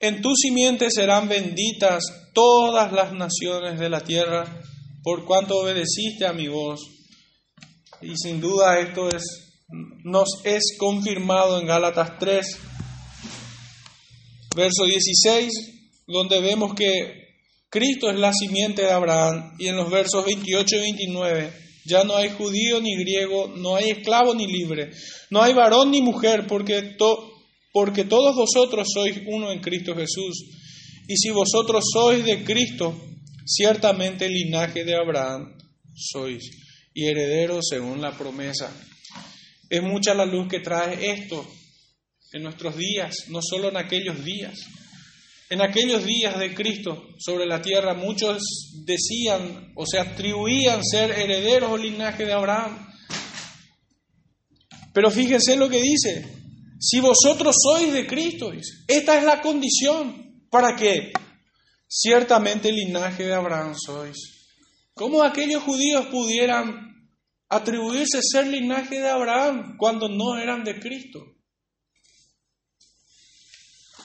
en 0.00 0.22
tu 0.22 0.34
simiente 0.34 0.90
serán 0.90 1.28
benditas 1.28 2.02
todas 2.32 2.90
las 2.92 3.12
naciones 3.12 3.78
de 3.78 3.90
la 3.90 4.00
tierra 4.00 4.62
por 5.02 5.24
cuanto 5.24 5.58
obedeciste 5.58 6.26
a 6.26 6.32
mi 6.32 6.48
voz. 6.48 6.80
Y 8.00 8.16
sin 8.16 8.40
duda 8.40 8.80
esto 8.80 9.08
es 9.08 9.49
nos 10.04 10.28
es 10.44 10.76
confirmado 10.78 11.60
en 11.60 11.66
Gálatas 11.66 12.18
3, 12.18 12.58
verso 14.56 14.84
16, 14.84 15.52
donde 16.06 16.40
vemos 16.40 16.74
que 16.74 17.20
Cristo 17.68 18.10
es 18.10 18.18
la 18.18 18.32
simiente 18.32 18.82
de 18.82 18.90
Abraham, 18.90 19.54
y 19.58 19.68
en 19.68 19.76
los 19.76 19.90
versos 19.90 20.24
28 20.24 20.76
y 20.76 20.80
29, 20.80 21.52
ya 21.84 22.04
no 22.04 22.16
hay 22.16 22.30
judío 22.30 22.80
ni 22.80 22.96
griego, 22.96 23.52
no 23.56 23.76
hay 23.76 23.90
esclavo 23.90 24.34
ni 24.34 24.46
libre, 24.46 24.90
no 25.30 25.42
hay 25.42 25.54
varón 25.54 25.90
ni 25.90 26.02
mujer, 26.02 26.46
porque, 26.48 26.96
porque 27.72 28.04
todos 28.04 28.34
vosotros 28.34 28.88
sois 28.92 29.20
uno 29.26 29.52
en 29.52 29.60
Cristo 29.60 29.94
Jesús. 29.94 30.46
Y 31.06 31.16
si 31.16 31.30
vosotros 31.30 31.84
sois 31.92 32.24
de 32.24 32.44
Cristo, 32.44 32.94
ciertamente 33.44 34.26
el 34.26 34.32
linaje 34.32 34.84
de 34.84 34.96
Abraham 34.96 35.56
sois, 35.94 36.50
y 36.92 37.06
herederos 37.06 37.66
según 37.68 38.00
la 38.00 38.16
promesa. 38.16 38.70
Es 39.70 39.82
mucha 39.84 40.14
la 40.14 40.26
luz 40.26 40.48
que 40.48 40.58
trae 40.58 41.12
esto 41.12 41.46
en 42.32 42.42
nuestros 42.42 42.76
días, 42.76 43.14
no 43.28 43.38
solo 43.40 43.68
en 43.68 43.76
aquellos 43.76 44.24
días. 44.24 44.58
En 45.48 45.62
aquellos 45.62 46.04
días 46.04 46.36
de 46.40 46.52
Cristo 46.54 47.06
sobre 47.18 47.46
la 47.46 47.62
tierra 47.62 47.94
muchos 47.94 48.42
decían 48.84 49.72
o 49.76 49.86
se 49.86 50.00
atribuían 50.00 50.84
ser 50.84 51.12
herederos 51.12 51.70
o 51.70 51.76
linaje 51.76 52.24
de 52.24 52.32
Abraham. 52.32 52.84
Pero 54.92 55.08
fíjense 55.08 55.56
lo 55.56 55.68
que 55.68 55.80
dice, 55.80 56.26
si 56.80 56.98
vosotros 56.98 57.54
sois 57.62 57.92
de 57.92 58.08
Cristo, 58.08 58.52
esta 58.88 59.18
es 59.18 59.24
la 59.24 59.40
condición 59.40 60.46
para 60.50 60.74
que 60.74 61.12
ciertamente 61.86 62.70
el 62.70 62.74
linaje 62.74 63.24
de 63.24 63.34
Abraham 63.34 63.76
sois. 63.78 64.16
¿Cómo 64.94 65.22
aquellos 65.22 65.62
judíos 65.62 66.06
pudieran 66.06 66.89
atribuirse 67.50 68.20
ser 68.22 68.46
linaje 68.46 69.00
de 69.00 69.08
Abraham 69.08 69.76
cuando 69.76 70.08
no 70.08 70.38
eran 70.38 70.62
de 70.62 70.78
Cristo. 70.78 71.36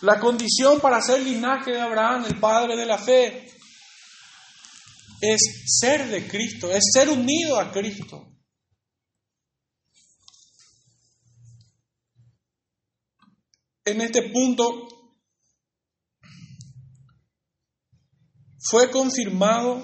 La 0.02 0.20
condición 0.20 0.82
para 0.82 1.00
ser 1.02 1.22
linaje 1.22 1.72
de 1.72 1.80
Abraham, 1.80 2.26
el 2.26 2.40
padre 2.40 2.76
de 2.76 2.86
la 2.86 2.98
fe, 2.98 3.48
es 5.22 5.42
ser 5.80 6.08
de 6.08 6.28
Cristo, 6.28 6.72
es 6.72 6.84
ser 6.92 7.10
unido 7.10 7.60
a 7.60 7.72
Cristo. 7.72 8.32
En 13.86 14.02
este 14.02 14.32
punto 14.32 14.88
fue 18.60 18.90
confirmado 18.90 19.84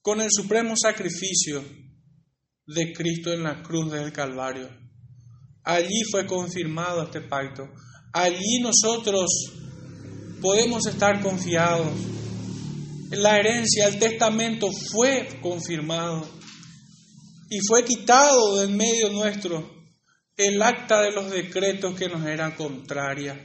con 0.00 0.20
el 0.20 0.28
supremo 0.30 0.74
sacrificio 0.76 1.83
de 2.66 2.92
Cristo 2.92 3.32
en 3.32 3.42
la 3.42 3.62
cruz 3.62 3.92
del 3.92 4.12
Calvario. 4.12 4.68
Allí 5.64 6.02
fue 6.10 6.26
confirmado 6.26 7.02
este 7.04 7.20
pacto. 7.20 7.68
Allí 8.12 8.60
nosotros 8.60 9.30
podemos 10.40 10.86
estar 10.86 11.20
confiados. 11.22 11.92
La 13.10 13.38
herencia, 13.38 13.86
el 13.86 13.98
testamento 13.98 14.70
fue 14.70 15.40
confirmado 15.40 16.26
y 17.50 17.58
fue 17.66 17.84
quitado 17.84 18.58
de 18.58 18.64
en 18.66 18.76
medio 18.76 19.10
nuestro 19.10 19.72
el 20.36 20.60
acta 20.62 21.00
de 21.02 21.12
los 21.12 21.30
decretos 21.30 21.94
que 21.96 22.08
nos 22.08 22.26
eran 22.26 22.56
contrarias. 22.56 23.38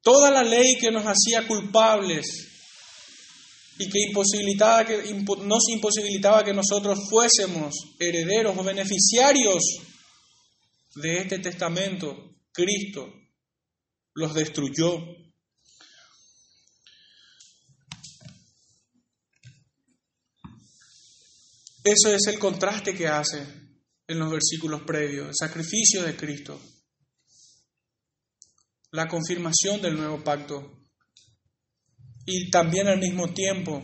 Toda 0.00 0.30
la 0.30 0.42
ley 0.42 0.76
que 0.80 0.90
nos 0.90 1.04
hacía 1.04 1.46
culpables 1.46 2.51
y 3.78 3.88
que, 3.88 3.98
imposibilitaba 4.08 4.84
que 4.84 5.14
nos 5.44 5.68
imposibilitaba 5.70 6.44
que 6.44 6.52
nosotros 6.52 6.98
fuésemos 7.08 7.74
herederos 7.98 8.56
o 8.56 8.62
beneficiarios 8.62 9.62
de 10.94 11.18
este 11.18 11.38
testamento, 11.38 12.36
Cristo 12.52 13.12
los 14.14 14.34
destruyó. 14.34 14.98
Eso 21.84 22.14
es 22.14 22.26
el 22.28 22.38
contraste 22.38 22.94
que 22.94 23.08
hace 23.08 23.44
en 24.06 24.18
los 24.18 24.30
versículos 24.30 24.82
previos, 24.82 25.28
el 25.28 25.34
sacrificio 25.34 26.02
de 26.04 26.14
Cristo, 26.14 26.60
la 28.92 29.08
confirmación 29.08 29.80
del 29.80 29.96
nuevo 29.96 30.22
pacto 30.22 30.81
y 32.26 32.50
también 32.50 32.88
al 32.88 32.98
mismo 32.98 33.28
tiempo 33.32 33.82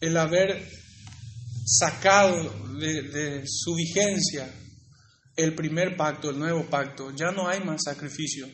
el 0.00 0.16
haber 0.16 0.68
sacado 1.64 2.52
de, 2.78 3.44
su 3.46 3.74
vigencia 3.74 4.52
el 5.36 5.54
primer 5.54 5.96
pacto, 5.96 6.30
el 6.30 6.38
nuevo 6.38 6.64
pacto. 6.66 7.10
Ya 7.16 7.32
no 7.32 7.48
hay 7.48 7.60
más 7.60 7.82
sacrificio. 7.84 8.48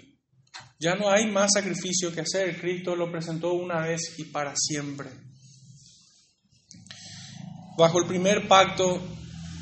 Ya 0.78 0.94
no 0.94 1.10
hay 1.10 1.30
más 1.30 1.50
sacrificio 1.52 2.12
que 2.12 2.22
hacer. 2.22 2.58
Cristo 2.58 2.96
lo 2.96 3.10
presentó 3.10 3.52
una 3.52 3.82
vez 3.82 4.00
y 4.16 4.24
para 4.24 4.54
siempre. 4.56 5.10
Bajo 7.76 7.98
el 7.98 8.06
primer 8.06 8.48
pacto, 8.48 9.02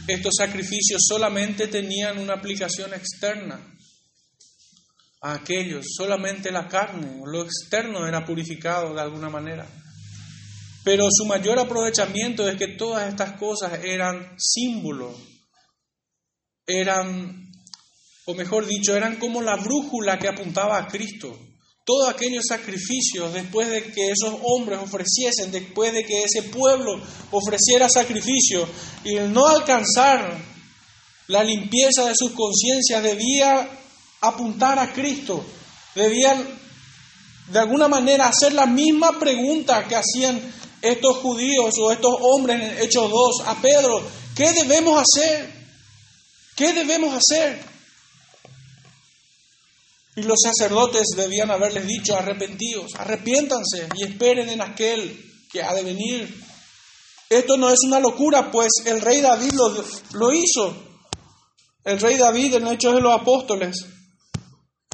estos 0.07 0.35
sacrificios 0.37 1.03
solamente 1.09 1.67
tenían 1.67 2.19
una 2.19 2.35
aplicación 2.35 2.95
externa 2.95 3.78
a 5.21 5.35
aquellos, 5.35 5.85
solamente 5.97 6.53
la 6.53 6.69
carne, 6.69 7.21
lo 7.25 7.43
externo 7.43 8.07
era 8.07 8.25
purificado 8.25 8.95
de 8.95 9.01
alguna 9.01 9.29
manera. 9.29 9.67
Pero 10.85 11.09
su 11.11 11.25
mayor 11.27 11.59
aprovechamiento 11.59 12.49
es 12.49 12.57
que 12.57 12.69
todas 12.69 13.09
estas 13.09 13.33
cosas 13.33 13.85
eran 13.85 14.37
símbolos, 14.39 15.17
eran, 16.67 17.51
o 18.27 18.35
mejor 18.35 18.67
dicho, 18.67 18.95
eran 18.95 19.17
como 19.17 19.43
la 19.43 19.57
brújula 19.57 20.19
que 20.19 20.29
apuntaba 20.29 20.79
a 20.79 20.87
Cristo. 20.87 21.37
Todos 21.85 22.11
aquellos 22.11 22.45
sacrificios, 22.47 23.33
después 23.33 23.69
de 23.71 23.91
que 23.91 24.11
esos 24.11 24.39
hombres 24.43 24.79
ofreciesen, 24.79 25.51
después 25.51 25.93
de 25.95 26.05
que 26.05 26.23
ese 26.23 26.43
pueblo 26.45 27.01
ofreciera 27.31 27.89
sacrificio, 27.89 28.69
y 29.05 29.17
el 29.17 29.33
no 29.33 29.47
alcanzar 29.47 30.39
la 31.29 31.43
limpieza 31.43 32.07
de 32.07 32.15
sus 32.15 32.33
conciencias 32.33 33.03
debía 33.03 33.69
apuntar 34.21 34.79
a 34.79 34.93
Cristo, 34.93 35.45
debían 35.95 36.59
de 37.49 37.59
alguna 37.59 37.89
manera 37.89 38.29
hacer 38.29 38.53
la 38.53 38.67
misma 38.67 39.19
pregunta 39.19 39.87
que 39.87 39.97
hacían 39.97 40.41
estos 40.83 41.17
judíos 41.19 41.75
o 41.81 41.91
estos 41.91 42.15
hombres 42.21 42.61
en 42.61 42.79
Hechos 42.79 43.11
2 43.11 43.47
a 43.47 43.55
Pedro, 43.61 44.03
¿qué 44.35 44.53
debemos 44.53 45.03
hacer? 45.03 45.51
¿Qué 46.55 46.73
debemos 46.73 47.15
hacer? 47.15 47.61
Y 50.17 50.23
los 50.23 50.39
sacerdotes 50.43 51.07
debían 51.17 51.51
haberles 51.51 51.87
dicho, 51.87 52.17
arrepentidos, 52.17 52.95
arrepiéntanse 52.97 53.89
y 53.95 54.05
esperen 54.05 54.49
en 54.49 54.61
aquel 54.61 55.25
que 55.51 55.63
ha 55.63 55.73
de 55.75 55.83
venir. 55.83 56.45
Esto 57.31 57.57
no 57.57 57.71
es 57.71 57.79
una 57.85 58.01
locura, 58.01 58.51
pues 58.51 58.69
el 58.85 59.01
rey 59.01 59.21
David 59.21 59.53
lo, 59.53 59.85
lo 60.13 60.33
hizo. 60.33 60.77
El 61.85 62.01
rey 62.01 62.17
David 62.17 62.55
en 62.55 62.67
Hechos 62.67 62.95
de 62.95 63.01
los 63.01 63.15
Apóstoles 63.15 63.87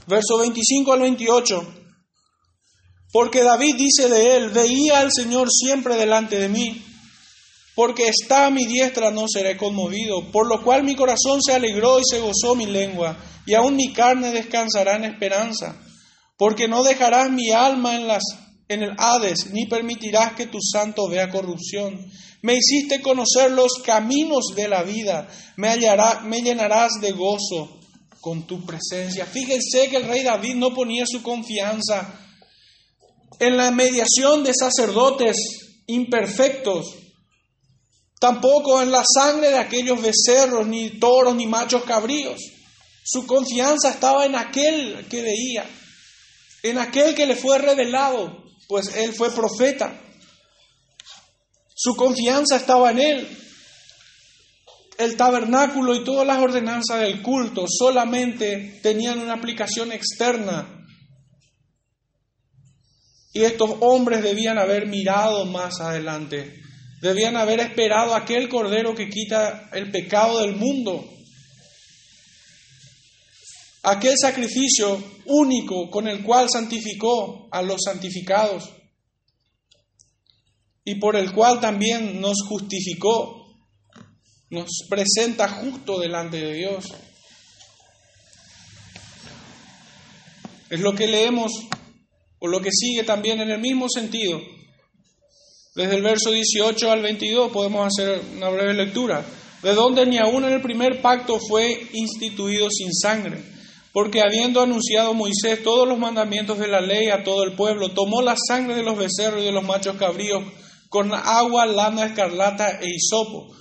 Verso 0.07 0.39
25 0.39 0.93
al 0.93 1.01
28. 1.01 1.75
Porque 3.13 3.43
David 3.43 3.77
dice 3.77 4.09
de 4.09 4.37
él, 4.37 4.51
veía 4.51 4.99
al 4.99 5.11
Señor 5.13 5.49
siempre 5.49 5.95
delante 5.97 6.39
de 6.39 6.49
mí, 6.49 6.83
porque 7.77 8.09
está 8.09 8.47
a 8.47 8.51
mi 8.51 8.67
diestra 8.67 9.13
no 9.13 9.27
seré 9.29 9.57
conmovido, 9.57 10.33
por 10.33 10.49
lo 10.49 10.65
cual 10.65 10.83
mi 10.83 10.97
corazón 10.97 11.41
se 11.41 11.53
alegró 11.53 12.01
y 12.01 12.03
se 12.11 12.19
gozó 12.19 12.57
mi 12.57 12.67
lengua, 12.67 13.17
y 13.47 13.55
aún 13.55 13.77
mi 13.77 13.93
carne 13.93 14.33
descansará 14.33 14.97
en 14.97 15.05
esperanza, 15.05 15.81
porque 16.37 16.67
no 16.67 16.83
dejarás 16.83 17.31
mi 17.31 17.53
alma 17.53 17.95
en 17.95 18.09
las 18.09 18.25
en 18.67 18.83
el 18.83 18.95
Hades, 18.99 19.53
ni 19.53 19.67
permitirás 19.67 20.33
que 20.33 20.47
tu 20.47 20.59
santo 20.61 21.07
vea 21.09 21.31
corrupción. 21.31 22.05
Me 22.43 22.55
hiciste 22.55 23.01
conocer 23.01 23.53
los 23.53 23.75
caminos 23.85 24.47
de 24.57 24.69
la 24.69 24.83
vida, 24.83 25.29
me, 25.57 25.69
hallará, 25.69 26.21
me 26.21 26.41
llenarás 26.43 26.95
de 27.01 27.13
gozo 27.13 27.79
con 28.25 28.47
tu 28.47 28.65
presencia. 28.65 29.27
Fíjense 29.27 29.91
que 29.91 29.97
el 29.99 30.09
rey 30.09 30.23
David 30.23 30.55
no 30.55 30.73
ponía 30.73 31.05
su 31.07 31.23
confianza 31.23 32.19
en 33.39 33.59
la 33.59 33.71
mediación 33.71 34.43
de 34.43 34.55
sacerdotes 34.55 35.37
imperfectos, 35.87 36.87
tampoco 38.19 38.81
en 38.81 38.91
la 38.91 39.05
sangre 39.05 39.51
de 39.51 39.59
aquellos 39.59 40.01
becerros, 40.01 40.67
ni 40.67 40.99
toros, 40.99 41.35
ni 41.35 41.47
machos 41.47 41.85
cabríos. 41.85 42.41
Su 43.05 43.27
confianza 43.27 43.91
estaba 43.91 44.25
en 44.25 44.37
aquel 44.37 45.07
que 45.11 45.21
veía, 45.21 45.67
en 46.63 46.79
aquel 46.79 47.15
que 47.15 47.27
le 47.27 47.37
fue 47.37 47.59
revelado, 47.59 48.43
pues 48.69 48.97
él 48.97 49.13
fue 49.13 49.33
profeta. 49.33 50.01
Su 51.75 51.95
confianza 51.95 52.57
estaba 52.57 52.91
en 52.91 53.01
él 53.01 53.44
el 54.99 55.17
tabernáculo 55.17 55.95
y 55.95 56.05
todas 56.05 56.27
las 56.27 56.39
ordenanzas 56.39 57.01
del 57.01 57.23
culto 57.23 57.67
solamente 57.69 58.81
tenían 58.83 59.19
una 59.19 59.35
aplicación 59.35 59.93
externa. 59.93 60.87
Y 63.33 63.43
estos 63.43 63.71
hombres 63.81 64.23
debían 64.23 64.59
haber 64.59 64.87
mirado 64.87 65.45
más 65.47 65.81
adelante, 65.81 66.61
debían 67.01 67.37
haber 67.37 67.61
esperado 67.61 68.15
aquel 68.15 68.49
cordero 68.49 68.95
que 68.95 69.09
quita 69.09 69.69
el 69.73 69.91
pecado 69.91 70.41
del 70.41 70.55
mundo, 70.55 71.05
aquel 73.83 74.15
sacrificio 74.17 75.03
único 75.27 75.91
con 75.91 76.07
el 76.07 76.23
cual 76.23 76.49
santificó 76.49 77.49
a 77.51 77.61
los 77.63 77.83
santificados. 77.85 78.71
Y 80.85 80.97
por 80.97 81.17
el 81.17 81.33
cual 81.33 81.61
también 81.61 82.21
nos 82.21 82.37
justificó 82.47 83.44
nos 84.55 84.87
presenta 84.89 85.49
justo 85.49 85.99
delante 85.99 86.39
de 86.39 86.55
Dios. 86.55 86.87
Es 90.71 90.81
lo 90.81 90.95
que 90.95 91.07
leemos 91.07 91.53
o 92.39 92.47
lo 92.47 92.61
que 92.61 92.71
sigue 92.73 93.03
también 93.03 93.41
en 93.41 93.51
el 93.51 93.61
mismo 93.61 93.89
sentido. 93.89 94.41
Desde 95.75 95.97
el 95.97 96.03
verso 96.03 96.31
18 96.31 96.91
al 96.91 97.03
22 97.03 97.51
podemos 97.51 97.87
hacer 97.87 98.23
una 98.37 98.49
breve 98.49 98.75
lectura. 98.75 99.25
De 99.63 99.75
donde 99.75 100.07
ni 100.07 100.19
aún 100.19 100.45
en 100.45 100.53
el 100.53 100.63
primer 100.63 101.03
pacto 101.03 101.39
fue 101.41 101.89
instituido 101.93 102.69
sin 102.71 102.93
sangre. 102.93 103.43
Porque 103.93 104.21
habiendo 104.21 104.61
anunciado 104.61 105.15
Moisés 105.15 105.63
todos 105.63 105.89
los 105.89 105.99
mandamientos 105.99 106.59
de 106.59 106.69
la 106.69 106.81
ley 106.81 107.09
a 107.09 107.25
todo 107.25 107.45
el 107.45 107.55
pueblo, 107.55 107.91
tomó 107.91 108.23
la 108.23 108.37
sangre 108.37 108.77
de 108.77 108.83
los 108.83 108.97
becerros 108.97 109.41
y 109.41 109.47
de 109.47 109.53
los 109.53 109.65
machos 109.65 109.97
cabríos 109.97 110.45
con 110.89 111.13
agua, 111.13 111.67
lana 111.67 112.07
escarlata 112.07 112.79
e 112.81 112.89
hisopo 112.89 113.55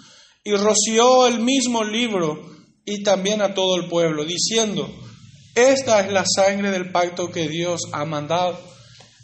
y 0.44 0.52
roció 0.56 1.28
el 1.28 1.40
mismo 1.40 1.84
libro 1.84 2.52
y 2.86 3.04
también 3.04 3.42
a 3.42 3.54
todo 3.54 3.78
el 3.78 3.88
pueblo, 3.88 4.26
diciendo, 4.26 4.90
esta 5.56 6.02
es 6.02 6.12
la 6.12 6.26
sangre 6.26 6.72
del 6.72 6.92
pacto 6.92 7.32
que 7.32 7.48
Dios 7.48 7.82
ha 7.92 8.06
mandado. 8.06 8.60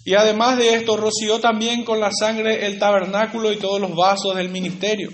Y 0.05 0.13
además 0.13 0.57
de 0.57 0.75
esto, 0.75 0.95
roció 0.95 1.39
también 1.39 1.83
con 1.83 1.99
la 1.99 2.11
sangre 2.11 2.65
el 2.65 2.79
tabernáculo 2.79 3.51
y 3.51 3.57
todos 3.57 3.81
los 3.81 3.95
vasos 3.95 4.35
del 4.35 4.49
ministerio. 4.49 5.11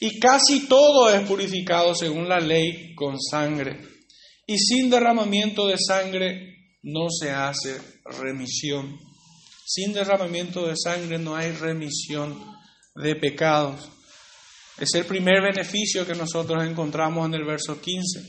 Y 0.00 0.18
casi 0.18 0.66
todo 0.66 1.10
es 1.14 1.20
purificado 1.28 1.94
según 1.94 2.28
la 2.28 2.40
ley 2.40 2.94
con 2.94 3.20
sangre. 3.20 3.80
Y 4.46 4.58
sin 4.58 4.90
derramamiento 4.90 5.68
de 5.68 5.76
sangre 5.78 6.56
no 6.82 7.06
se 7.08 7.30
hace 7.30 7.80
remisión. 8.04 8.98
Sin 9.64 9.92
derramamiento 9.92 10.66
de 10.66 10.74
sangre 10.76 11.18
no 11.18 11.36
hay 11.36 11.52
remisión 11.52 12.36
de 12.96 13.14
pecados. 13.14 13.88
Es 14.82 14.94
el 14.94 15.04
primer 15.04 15.40
beneficio 15.40 16.04
que 16.04 16.16
nosotros 16.16 16.64
encontramos 16.64 17.24
en 17.28 17.34
el 17.34 17.44
verso 17.44 17.80
15. 17.80 18.20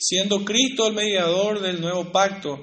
Siendo 0.00 0.44
Cristo 0.44 0.88
el 0.88 0.94
mediador 0.94 1.60
del 1.60 1.80
nuevo 1.80 2.10
pacto, 2.10 2.58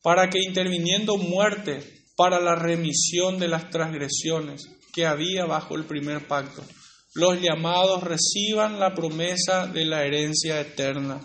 para 0.00 0.30
que 0.30 0.38
interviniendo 0.38 1.18
muerte 1.18 2.06
para 2.16 2.40
la 2.40 2.54
remisión 2.54 3.38
de 3.38 3.48
las 3.48 3.68
transgresiones 3.68 4.62
que 4.94 5.04
había 5.04 5.44
bajo 5.44 5.76
el 5.76 5.84
primer 5.84 6.26
pacto, 6.26 6.64
los 7.12 7.38
llamados 7.38 8.02
reciban 8.02 8.80
la 8.80 8.94
promesa 8.94 9.66
de 9.66 9.84
la 9.84 10.02
herencia 10.06 10.58
eterna. 10.58 11.20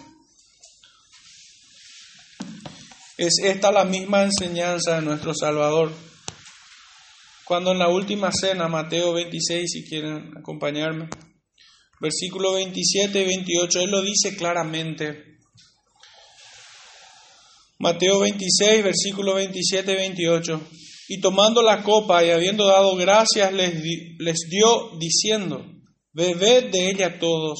Es 3.18 3.36
esta 3.42 3.72
la 3.72 3.86
misma 3.86 4.24
enseñanza 4.24 4.96
de 4.96 5.04
nuestro 5.04 5.34
Salvador 5.34 5.94
cuando 7.46 7.72
en 7.72 7.80
la 7.80 7.90
última 7.90 8.32
cena, 8.32 8.68
Mateo 8.68 9.14
26, 9.14 9.70
si 9.70 9.84
quieren 9.84 10.32
acompañarme, 10.38 11.10
versículo 12.00 12.54
27 12.54 13.22
y 13.22 13.26
28, 13.26 13.82
Él 13.82 13.92
lo 13.92 14.02
dice 14.02 14.36
claramente. 14.36 15.32
Mateo 17.80 18.20
26, 18.20 18.84
versículo 18.84 19.36
27 19.36 19.92
y 19.92 19.96
28. 19.96 20.62
Y 21.10 21.20
tomando 21.20 21.62
la 21.62 21.84
copa 21.84 22.24
y 22.24 22.30
habiendo 22.30 22.68
dado 22.68 22.96
gracias, 22.96 23.52
les, 23.54 23.74
les 24.20 24.38
dio 24.50 24.98
diciendo, 25.00 25.66
bebed 26.14 26.72
de 26.72 26.90
ella 26.90 27.20
todos, 27.20 27.60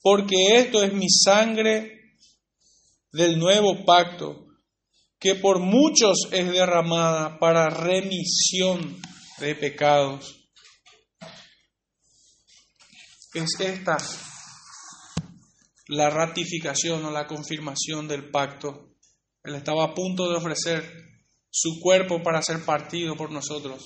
porque 0.00 0.56
esto 0.56 0.82
es 0.82 0.92
mi 0.92 1.08
sangre 1.08 1.96
del 3.12 3.38
nuevo 3.38 3.84
pacto, 3.84 4.45
que 5.26 5.34
por 5.34 5.58
muchos 5.58 6.28
es 6.30 6.52
derramada 6.52 7.40
para 7.40 7.68
remisión 7.68 8.96
de 9.40 9.56
pecados. 9.56 10.36
Es 13.34 13.58
esta 13.58 13.98
la 15.88 16.10
ratificación 16.10 17.04
o 17.04 17.10
la 17.10 17.26
confirmación 17.26 18.06
del 18.06 18.30
pacto. 18.30 18.94
Él 19.42 19.56
estaba 19.56 19.82
a 19.82 19.94
punto 19.94 20.30
de 20.30 20.36
ofrecer 20.36 20.84
su 21.50 21.80
cuerpo 21.80 22.22
para 22.22 22.40
ser 22.40 22.64
partido 22.64 23.16
por 23.16 23.32
nosotros 23.32 23.82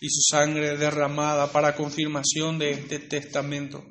y 0.00 0.08
su 0.08 0.20
sangre 0.30 0.76
derramada 0.76 1.50
para 1.50 1.74
confirmación 1.74 2.56
de 2.56 2.70
este 2.70 3.00
testamento. 3.00 3.84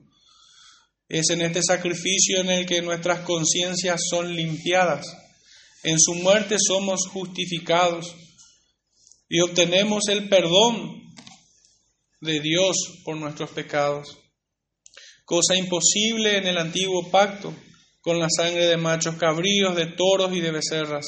Es 1.09 1.31
en 1.31 1.41
este 1.41 1.61
sacrificio 1.63 2.39
en 2.39 2.49
el 2.49 2.65
que 2.65 2.81
nuestras 2.81 3.19
conciencias 3.25 3.99
son 4.09 4.33
limpiadas. 4.33 5.26
En 5.83 5.99
su 5.99 6.15
muerte 6.15 6.57
somos 6.59 7.07
justificados 7.07 8.15
y 9.29 9.41
obtenemos 9.41 10.07
el 10.09 10.29
perdón 10.29 11.03
de 12.21 12.39
Dios 12.39 12.75
por 13.03 13.17
nuestros 13.17 13.51
pecados. 13.51 14.17
Cosa 15.25 15.55
imposible 15.55 16.37
en 16.37 16.47
el 16.47 16.57
antiguo 16.57 17.09
pacto, 17.11 17.53
con 18.01 18.19
la 18.19 18.27
sangre 18.29 18.67
de 18.67 18.77
machos 18.77 19.15
cabríos, 19.15 19.75
de 19.75 19.87
toros 19.87 20.33
y 20.33 20.39
de 20.39 20.51
becerras 20.51 21.05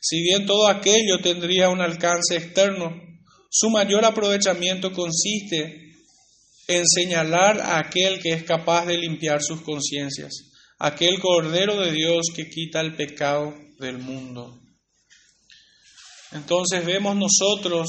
si 0.00 0.22
bien 0.22 0.46
todo 0.46 0.68
aquello 0.68 1.18
tendría 1.22 1.70
un 1.70 1.80
alcance 1.80 2.36
externo, 2.36 3.02
su 3.50 3.70
mayor 3.70 4.04
aprovechamiento 4.04 4.92
consiste 4.92 5.96
en 6.68 6.86
señalar 6.86 7.60
a 7.60 7.78
aquel 7.78 8.20
que 8.20 8.32
es 8.32 8.44
capaz 8.44 8.86
de 8.86 8.98
limpiar 8.98 9.42
sus 9.42 9.62
conciencias, 9.62 10.50
aquel 10.78 11.18
Cordero 11.18 11.80
de 11.80 11.92
Dios 11.92 12.26
que 12.34 12.48
quita 12.48 12.80
el 12.80 12.94
pecado 12.94 13.54
del 13.78 13.98
mundo. 13.98 14.58
Entonces 16.32 16.84
vemos 16.84 17.16
nosotros 17.16 17.88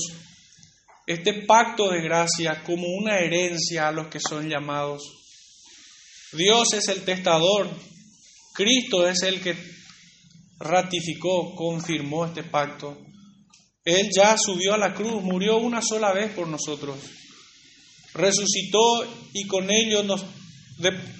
este 1.05 1.45
pacto 1.45 1.89
de 1.89 2.01
gracia 2.01 2.63
como 2.63 2.87
una 2.87 3.19
herencia 3.19 3.87
a 3.87 3.91
los 3.91 4.07
que 4.07 4.19
son 4.19 4.47
llamados. 4.47 5.01
Dios 6.33 6.73
es 6.73 6.87
el 6.87 7.03
testador, 7.03 7.69
Cristo 8.53 9.07
es 9.07 9.23
el 9.23 9.41
que 9.41 9.57
ratificó, 10.59 11.55
confirmó 11.55 12.25
este 12.25 12.43
pacto. 12.43 12.97
Él 13.83 14.09
ya 14.15 14.37
subió 14.37 14.75
a 14.75 14.77
la 14.77 14.93
cruz, 14.93 15.23
murió 15.23 15.57
una 15.57 15.81
sola 15.81 16.13
vez 16.13 16.31
por 16.33 16.47
nosotros. 16.47 16.97
Resucitó 18.13 19.03
y 19.33 19.47
con 19.47 19.69
ello 19.71 20.03
nos 20.03 20.23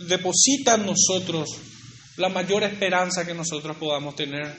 deposita 0.07 0.76
en 0.76 0.86
nosotros 0.86 1.49
la 2.20 2.28
mayor 2.28 2.63
esperanza 2.63 3.26
que 3.26 3.34
nosotros 3.34 3.78
podamos 3.78 4.13
tener. 4.13 4.53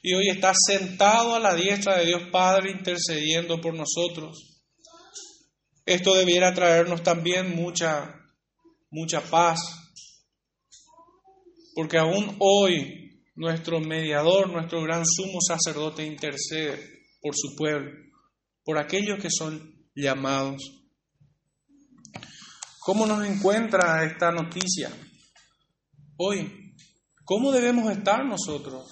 Y 0.00 0.14
hoy 0.14 0.28
está 0.28 0.52
sentado 0.54 1.34
a 1.34 1.40
la 1.40 1.54
diestra 1.54 1.98
de 1.98 2.06
Dios 2.06 2.22
Padre 2.30 2.70
intercediendo 2.70 3.60
por 3.60 3.74
nosotros. 3.74 4.62
Esto 5.84 6.14
debiera 6.14 6.54
traernos 6.54 7.02
también 7.02 7.56
mucha, 7.56 8.14
mucha 8.90 9.20
paz, 9.22 9.58
porque 11.74 11.98
aún 11.98 12.36
hoy 12.38 13.24
nuestro 13.34 13.80
mediador, 13.80 14.48
nuestro 14.48 14.80
gran 14.82 15.04
sumo 15.04 15.40
sacerdote 15.40 16.06
intercede 16.06 16.78
por 17.20 17.34
su 17.34 17.56
pueblo, 17.56 17.90
por 18.62 18.78
aquellos 18.78 19.20
que 19.20 19.30
son 19.30 19.84
llamados. 19.96 20.62
¿Cómo 22.80 23.04
nos 23.04 23.26
encuentra 23.26 24.04
esta 24.04 24.30
noticia 24.30 24.92
hoy? 26.16 26.67
¿Cómo 27.28 27.52
debemos 27.52 27.92
estar 27.92 28.24
nosotros? 28.24 28.90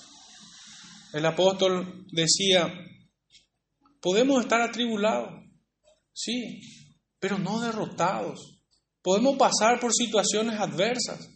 El 1.15 1.25
apóstol 1.25 2.05
decía, 2.13 2.71
podemos 3.99 4.43
estar 4.43 4.61
atribulados, 4.61 5.43
sí, 6.13 6.61
pero 7.19 7.39
no 7.39 7.63
derrotados. 7.63 8.61
Podemos 9.01 9.39
pasar 9.39 9.81
por 9.81 9.91
situaciones 9.95 10.61
adversas, 10.61 11.31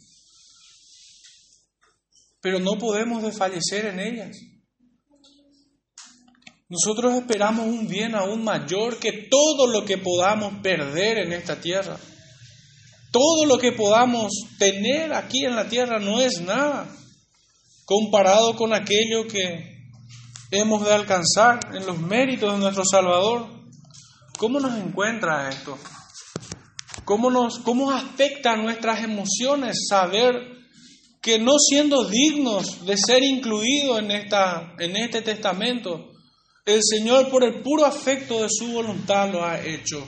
pero 2.42 2.60
no 2.60 2.72
podemos 2.72 3.22
desfallecer 3.22 3.86
en 3.86 4.00
ellas. 4.00 4.36
Nosotros 6.68 7.14
esperamos 7.14 7.64
un 7.64 7.88
bien 7.88 8.14
aún 8.14 8.44
mayor 8.44 8.98
que 8.98 9.26
todo 9.30 9.66
lo 9.68 9.86
que 9.86 9.96
podamos 9.96 10.60
perder 10.62 11.20
en 11.20 11.32
esta 11.32 11.58
tierra. 11.62 11.98
Todo 13.10 13.44
lo 13.44 13.58
que 13.58 13.72
podamos 13.72 14.32
tener 14.58 15.12
aquí 15.12 15.44
en 15.44 15.56
la 15.56 15.68
tierra 15.68 15.98
no 15.98 16.20
es 16.20 16.40
nada 16.40 16.88
comparado 17.84 18.54
con 18.54 18.72
aquello 18.72 19.26
que 19.26 19.80
hemos 20.52 20.84
de 20.84 20.94
alcanzar 20.94 21.58
en 21.74 21.86
los 21.86 21.98
méritos 21.98 22.52
de 22.52 22.58
nuestro 22.60 22.84
Salvador. 22.84 23.48
¿Cómo 24.38 24.60
nos 24.60 24.78
encuentra 24.78 25.48
esto? 25.48 25.76
¿Cómo, 27.04 27.30
nos, 27.30 27.58
cómo 27.58 27.90
afecta 27.90 28.56
nuestras 28.56 29.02
emociones 29.02 29.86
saber 29.88 30.60
que 31.20 31.38
no 31.38 31.58
siendo 31.58 32.04
dignos 32.04 32.86
de 32.86 32.96
ser 32.96 33.24
incluidos 33.24 33.98
en, 33.98 34.12
esta, 34.12 34.74
en 34.78 34.96
este 34.96 35.20
testamento, 35.20 36.12
el 36.64 36.80
Señor 36.82 37.28
por 37.28 37.42
el 37.42 37.60
puro 37.62 37.84
afecto 37.84 38.42
de 38.42 38.48
su 38.48 38.72
voluntad 38.72 39.30
lo 39.30 39.44
ha 39.44 39.60
hecho. 39.60 40.06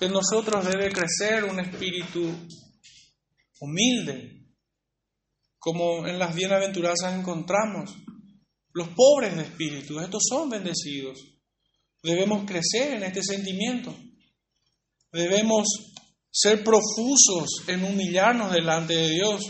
En 0.00 0.12
nosotros 0.12 0.64
debe 0.64 0.90
crecer 0.90 1.44
un 1.44 1.60
espíritu 1.60 2.34
humilde, 3.60 4.44
como 5.58 6.06
en 6.06 6.18
las 6.18 6.34
bienaventuranzas 6.34 7.18
encontramos. 7.18 7.94
Los 8.72 8.88
pobres 8.88 9.36
de 9.36 9.42
espíritu, 9.42 10.00
estos 10.00 10.22
son 10.28 10.50
bendecidos. 10.50 11.18
Debemos 12.02 12.44
crecer 12.44 12.94
en 12.94 13.04
este 13.04 13.22
sentimiento. 13.22 13.96
Debemos 15.12 15.66
ser 16.30 16.64
profusos 16.64 17.62
en 17.68 17.84
humillarnos 17.84 18.52
delante 18.52 18.94
de 18.94 19.10
Dios, 19.10 19.42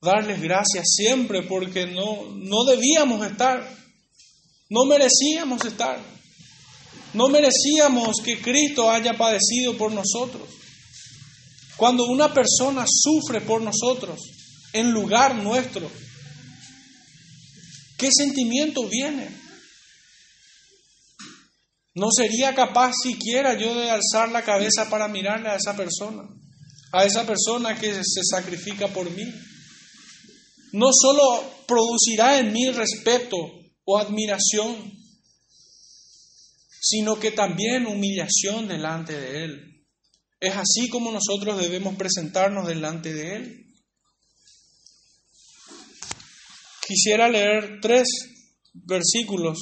darles 0.00 0.40
gracias 0.40 0.86
siempre 0.96 1.42
porque 1.42 1.86
no, 1.86 2.30
no 2.30 2.64
debíamos 2.64 3.24
estar, 3.26 3.62
no 4.70 4.86
merecíamos 4.86 5.62
estar, 5.66 6.00
no 7.14 7.28
merecíamos 7.28 8.16
que 8.24 8.40
Cristo 8.40 8.90
haya 8.90 9.16
padecido 9.16 9.76
por 9.78 9.92
nosotros. 9.92 10.48
Cuando 11.76 12.04
una 12.04 12.32
persona 12.32 12.84
sufre 12.88 13.40
por 13.40 13.62
nosotros 13.62 14.20
en 14.72 14.90
lugar 14.90 15.34
nuestro, 15.36 15.90
¿qué 17.96 18.10
sentimiento 18.12 18.86
viene? 18.88 19.28
No 21.94 22.08
sería 22.10 22.54
capaz 22.54 22.92
siquiera 23.00 23.54
yo 23.54 23.74
de 23.74 23.90
alzar 23.90 24.30
la 24.30 24.42
cabeza 24.42 24.90
para 24.90 25.06
mirarle 25.06 25.48
a 25.48 25.56
esa 25.56 25.76
persona, 25.76 26.22
a 26.92 27.04
esa 27.04 27.24
persona 27.24 27.78
que 27.78 27.94
se 27.94 28.24
sacrifica 28.28 28.88
por 28.88 29.08
mí. 29.08 29.24
No 30.72 30.90
solo 30.92 31.44
producirá 31.68 32.40
en 32.40 32.52
mí 32.52 32.68
respeto 32.70 33.36
o 33.84 33.98
admiración, 33.98 34.93
sino 36.86 37.18
que 37.18 37.30
también 37.30 37.86
humillación 37.86 38.68
delante 38.68 39.18
de 39.18 39.44
Él. 39.44 39.86
Es 40.38 40.54
así 40.54 40.90
como 40.90 41.10
nosotros 41.10 41.58
debemos 41.58 41.96
presentarnos 41.96 42.66
delante 42.66 43.14
de 43.14 43.36
Él. 43.36 43.66
Quisiera 46.86 47.30
leer 47.30 47.78
tres 47.80 48.06
versículos 48.74 49.58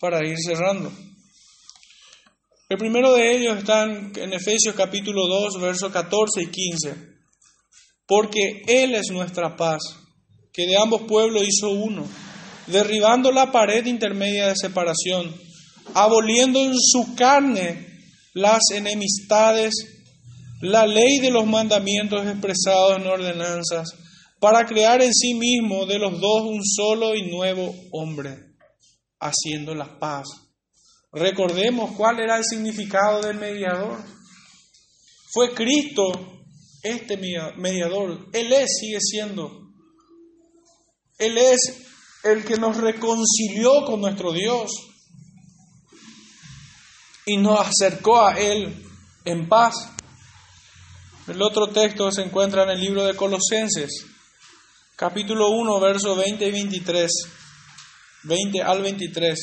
para 0.00 0.26
ir 0.26 0.36
cerrando. 0.44 0.92
El 2.68 2.78
primero 2.78 3.14
de 3.14 3.36
ellos 3.36 3.58
está 3.58 3.84
en 3.84 4.32
Efesios 4.32 4.74
capítulo 4.74 5.28
2, 5.28 5.60
versos 5.60 5.92
14 5.92 6.42
y 6.42 6.46
15. 6.46 7.12
Porque 8.08 8.62
Él 8.66 8.96
es 8.96 9.12
nuestra 9.12 9.54
paz, 9.56 9.82
que 10.52 10.66
de 10.66 10.76
ambos 10.76 11.02
pueblos 11.02 11.46
hizo 11.46 11.70
uno, 11.70 12.04
derribando 12.66 13.30
la 13.30 13.52
pared 13.52 13.86
intermedia 13.86 14.48
de 14.48 14.56
separación, 14.56 15.32
aboliendo 15.94 16.60
en 16.60 16.74
su 16.76 17.14
carne 17.14 17.86
las 18.34 18.62
enemistades, 18.72 19.74
la 20.60 20.86
ley 20.86 21.18
de 21.20 21.30
los 21.30 21.46
mandamientos 21.46 22.26
expresados 22.26 23.00
en 23.00 23.06
ordenanzas, 23.06 23.90
para 24.40 24.64
crear 24.66 25.02
en 25.02 25.12
sí 25.12 25.34
mismo 25.34 25.86
de 25.86 25.98
los 25.98 26.20
dos 26.20 26.42
un 26.42 26.64
solo 26.64 27.14
y 27.14 27.30
nuevo 27.30 27.74
hombre 27.92 28.56
haciendo 29.20 29.74
la 29.74 29.98
paz. 29.98 30.26
Recordemos 31.12 31.92
cuál 31.96 32.20
era 32.20 32.38
el 32.38 32.44
significado 32.44 33.20
del 33.22 33.36
mediador. 33.38 34.02
Fue 35.32 35.54
Cristo 35.54 36.42
este 36.82 37.16
mediador. 37.16 38.26
Él 38.32 38.52
es, 38.52 38.78
sigue 38.80 38.98
siendo 39.00 39.68
Él 41.18 41.38
es 41.38 41.60
el 42.24 42.44
que 42.44 42.56
nos 42.56 42.76
reconcilió 42.78 43.84
con 43.84 44.00
nuestro 44.00 44.32
Dios 44.32 44.70
y 47.26 47.36
nos 47.36 47.60
acercó 47.60 48.26
a 48.26 48.38
Él 48.38 48.84
en 49.24 49.48
paz. 49.48 49.74
El 51.28 51.40
otro 51.40 51.68
texto 51.68 52.10
se 52.10 52.22
encuentra 52.22 52.64
en 52.64 52.70
el 52.70 52.80
libro 52.80 53.04
de 53.04 53.14
Colosenses, 53.14 54.06
capítulo 54.96 55.50
1, 55.50 55.80
versos 55.80 56.16
20 56.16 56.46
y 56.46 56.50
23, 56.50 57.10
20 58.24 58.62
al 58.62 58.82
23. 58.82 59.38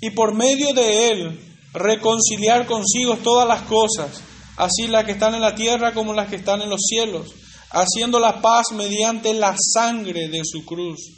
Y 0.00 0.10
por 0.10 0.34
medio 0.34 0.74
de 0.74 1.10
Él 1.10 1.40
reconciliar 1.72 2.66
consigo 2.66 3.16
todas 3.16 3.48
las 3.48 3.62
cosas, 3.62 4.22
así 4.56 4.86
las 4.86 5.04
que 5.04 5.12
están 5.12 5.34
en 5.34 5.40
la 5.40 5.54
tierra 5.54 5.94
como 5.94 6.12
las 6.12 6.28
que 6.28 6.36
están 6.36 6.60
en 6.60 6.68
los 6.68 6.80
cielos, 6.86 7.34
haciendo 7.70 8.20
la 8.20 8.40
paz 8.40 8.66
mediante 8.72 9.32
la 9.34 9.56
sangre 9.56 10.28
de 10.28 10.42
su 10.44 10.64
cruz. 10.64 11.17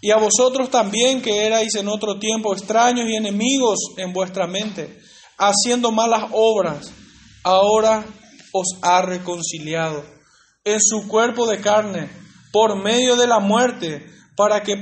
Y 0.00 0.10
a 0.10 0.18
vosotros 0.18 0.70
también 0.70 1.22
que 1.22 1.46
erais 1.46 1.74
en 1.74 1.88
otro 1.88 2.18
tiempo 2.18 2.54
extraños 2.54 3.08
y 3.08 3.16
enemigos 3.16 3.78
en 3.96 4.12
vuestra 4.12 4.46
mente, 4.46 4.98
haciendo 5.38 5.90
malas 5.90 6.24
obras, 6.32 6.90
ahora 7.42 8.04
os 8.52 8.78
ha 8.82 9.02
reconciliado 9.02 10.04
en 10.64 10.80
su 10.80 11.06
cuerpo 11.08 11.46
de 11.46 11.60
carne 11.60 12.10
por 12.52 12.82
medio 12.82 13.16
de 13.16 13.26
la 13.26 13.38
muerte, 13.38 14.06
para, 14.36 14.62
que, 14.62 14.74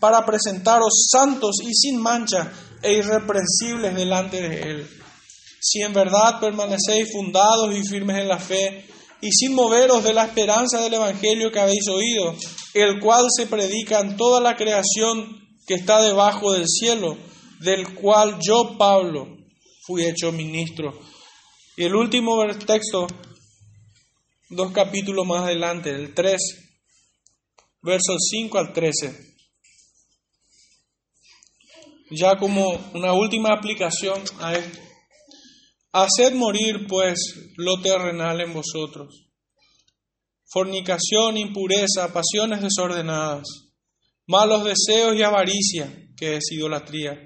para 0.00 0.24
presentaros 0.24 1.08
santos 1.10 1.56
y 1.62 1.74
sin 1.74 2.00
mancha 2.00 2.52
e 2.82 2.92
irreprensibles 2.92 3.94
delante 3.94 4.48
de 4.48 4.60
Él. 4.60 4.88
Si 5.60 5.82
en 5.82 5.92
verdad 5.92 6.38
permanecéis 6.40 7.10
fundados 7.12 7.74
y 7.74 7.82
firmes 7.82 8.18
en 8.18 8.28
la 8.28 8.38
fe, 8.38 8.86
y 9.20 9.32
sin 9.32 9.54
moveros 9.54 10.04
de 10.04 10.14
la 10.14 10.24
esperanza 10.24 10.80
del 10.80 10.94
Evangelio 10.94 11.50
que 11.50 11.60
habéis 11.60 11.88
oído, 11.88 12.34
el 12.74 13.00
cual 13.00 13.26
se 13.36 13.46
predica 13.46 14.00
en 14.00 14.16
toda 14.16 14.40
la 14.40 14.56
creación 14.56 15.48
que 15.66 15.74
está 15.74 16.02
debajo 16.02 16.52
del 16.52 16.66
cielo, 16.66 17.18
del 17.60 17.94
cual 17.94 18.38
yo, 18.40 18.76
Pablo, 18.78 19.36
fui 19.86 20.04
hecho 20.04 20.32
ministro. 20.32 20.98
Y 21.76 21.84
el 21.84 21.94
último 21.94 22.44
texto, 22.66 23.06
dos 24.50 24.72
capítulos 24.72 25.26
más 25.26 25.44
adelante, 25.44 25.90
el 25.90 26.14
3, 26.14 26.40
versos 27.82 28.16
5 28.30 28.58
al 28.58 28.72
13. 28.72 29.28
Ya 32.10 32.38
como 32.38 32.68
una 32.94 33.12
última 33.12 33.52
aplicación 33.52 34.22
a 34.40 34.54
esto. 34.54 34.87
Haced 35.92 36.34
morir, 36.34 36.86
pues, 36.86 37.18
lo 37.56 37.80
terrenal 37.80 38.40
en 38.40 38.52
vosotros. 38.52 39.26
Fornicación, 40.50 41.38
impureza, 41.38 42.12
pasiones 42.12 42.60
desordenadas, 42.62 43.46
malos 44.26 44.64
deseos 44.64 45.16
y 45.16 45.22
avaricia, 45.22 45.90
que 46.16 46.36
es 46.36 46.52
idolatría, 46.52 47.18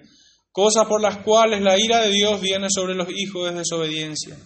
cosas 0.53 0.87
por 0.87 1.01
las 1.01 1.19
cuales 1.19 1.61
la 1.61 1.79
ira 1.79 2.01
de 2.03 2.11
Dios 2.13 2.41
viene 2.41 2.69
sobre 2.71 2.95
los 2.95 3.09
hijos 3.11 3.51
de 3.51 3.59
desobediencia, 3.59 4.39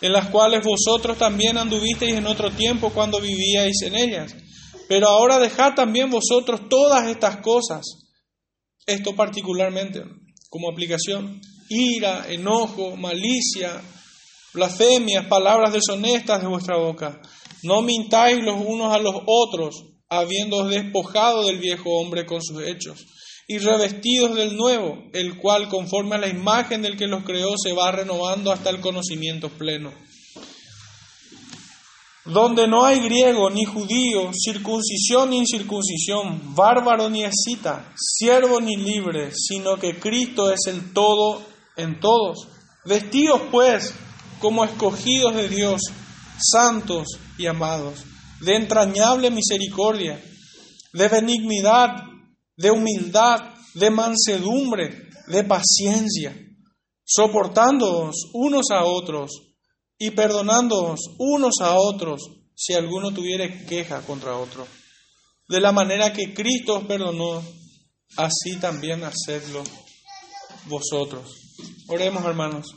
en 0.00 0.12
las 0.12 0.28
cuales 0.28 0.62
vosotros 0.62 1.16
también 1.16 1.56
anduvisteis 1.56 2.14
en 2.14 2.26
otro 2.26 2.50
tiempo 2.50 2.90
cuando 2.90 3.20
vivíais 3.20 3.80
en 3.82 3.96
ellas. 3.96 4.34
Pero 4.88 5.08
ahora 5.08 5.38
dejad 5.38 5.74
también 5.74 6.10
vosotros 6.10 6.68
todas 6.68 7.08
estas 7.08 7.38
cosas, 7.38 7.82
esto 8.86 9.16
particularmente 9.16 10.02
como 10.50 10.70
aplicación, 10.70 11.40
ira, 11.68 12.26
enojo, 12.28 12.96
malicia, 12.96 13.82
blasfemias, 14.52 15.26
palabras 15.26 15.72
deshonestas 15.72 16.40
de 16.42 16.48
vuestra 16.48 16.76
boca. 16.78 17.20
No 17.62 17.82
mintáis 17.82 18.42
los 18.42 18.56
unos 18.64 18.94
a 18.94 18.98
los 18.98 19.14
otros, 19.26 19.84
habiendo 20.08 20.64
despojado 20.64 21.46
del 21.46 21.58
viejo 21.58 21.90
hombre 21.98 22.26
con 22.26 22.42
sus 22.42 22.62
hechos, 22.62 23.04
y 23.48 23.58
revestidos 23.58 24.34
del 24.36 24.56
nuevo, 24.56 25.04
el 25.12 25.38
cual 25.38 25.68
conforme 25.68 26.16
a 26.16 26.18
la 26.18 26.28
imagen 26.28 26.82
del 26.82 26.96
que 26.96 27.06
los 27.06 27.24
creó 27.24 27.54
se 27.56 27.72
va 27.72 27.92
renovando 27.92 28.52
hasta 28.52 28.70
el 28.70 28.80
conocimiento 28.80 29.48
pleno 29.50 29.92
donde 32.24 32.66
no 32.66 32.84
hay 32.84 33.00
griego 33.00 33.50
ni 33.50 33.64
judío, 33.64 34.30
circuncisión 34.32 35.30
ni 35.30 35.38
incircuncisión, 35.38 36.54
bárbaro 36.54 37.10
ni 37.10 37.22
escita, 37.22 37.92
siervo 37.96 38.60
ni 38.60 38.76
libre, 38.76 39.30
sino 39.34 39.76
que 39.76 39.98
Cristo 39.98 40.50
es 40.50 40.60
el 40.66 40.92
todo 40.94 41.42
en 41.76 42.00
todos. 42.00 42.48
Vestidos 42.84 43.42
pues 43.50 43.94
como 44.40 44.64
escogidos 44.64 45.34
de 45.34 45.48
Dios, 45.48 45.80
santos 46.38 47.08
y 47.38 47.46
amados, 47.46 48.04
de 48.40 48.56
entrañable 48.56 49.30
misericordia, 49.30 50.22
de 50.92 51.08
benignidad, 51.08 51.96
de 52.56 52.70
humildad, 52.70 53.54
de 53.74 53.90
mansedumbre, 53.90 55.08
de 55.26 55.44
paciencia, 55.44 56.36
soportándoos 57.04 58.30
unos 58.32 58.66
a 58.70 58.84
otros 58.84 59.30
y 59.98 60.10
perdonándoos 60.10 61.00
unos 61.18 61.54
a 61.60 61.78
otros 61.78 62.22
si 62.54 62.74
alguno 62.74 63.12
tuviere 63.12 63.64
queja 63.66 64.02
contra 64.02 64.36
otro. 64.36 64.66
De 65.48 65.60
la 65.60 65.72
manera 65.72 66.12
que 66.12 66.32
Cristo 66.32 66.76
os 66.76 66.84
perdonó, 66.84 67.42
así 68.16 68.56
también 68.60 69.02
hacedlo 69.04 69.62
vosotros. 70.66 71.43
Oremos 71.88 72.24
hermanos. 72.24 72.76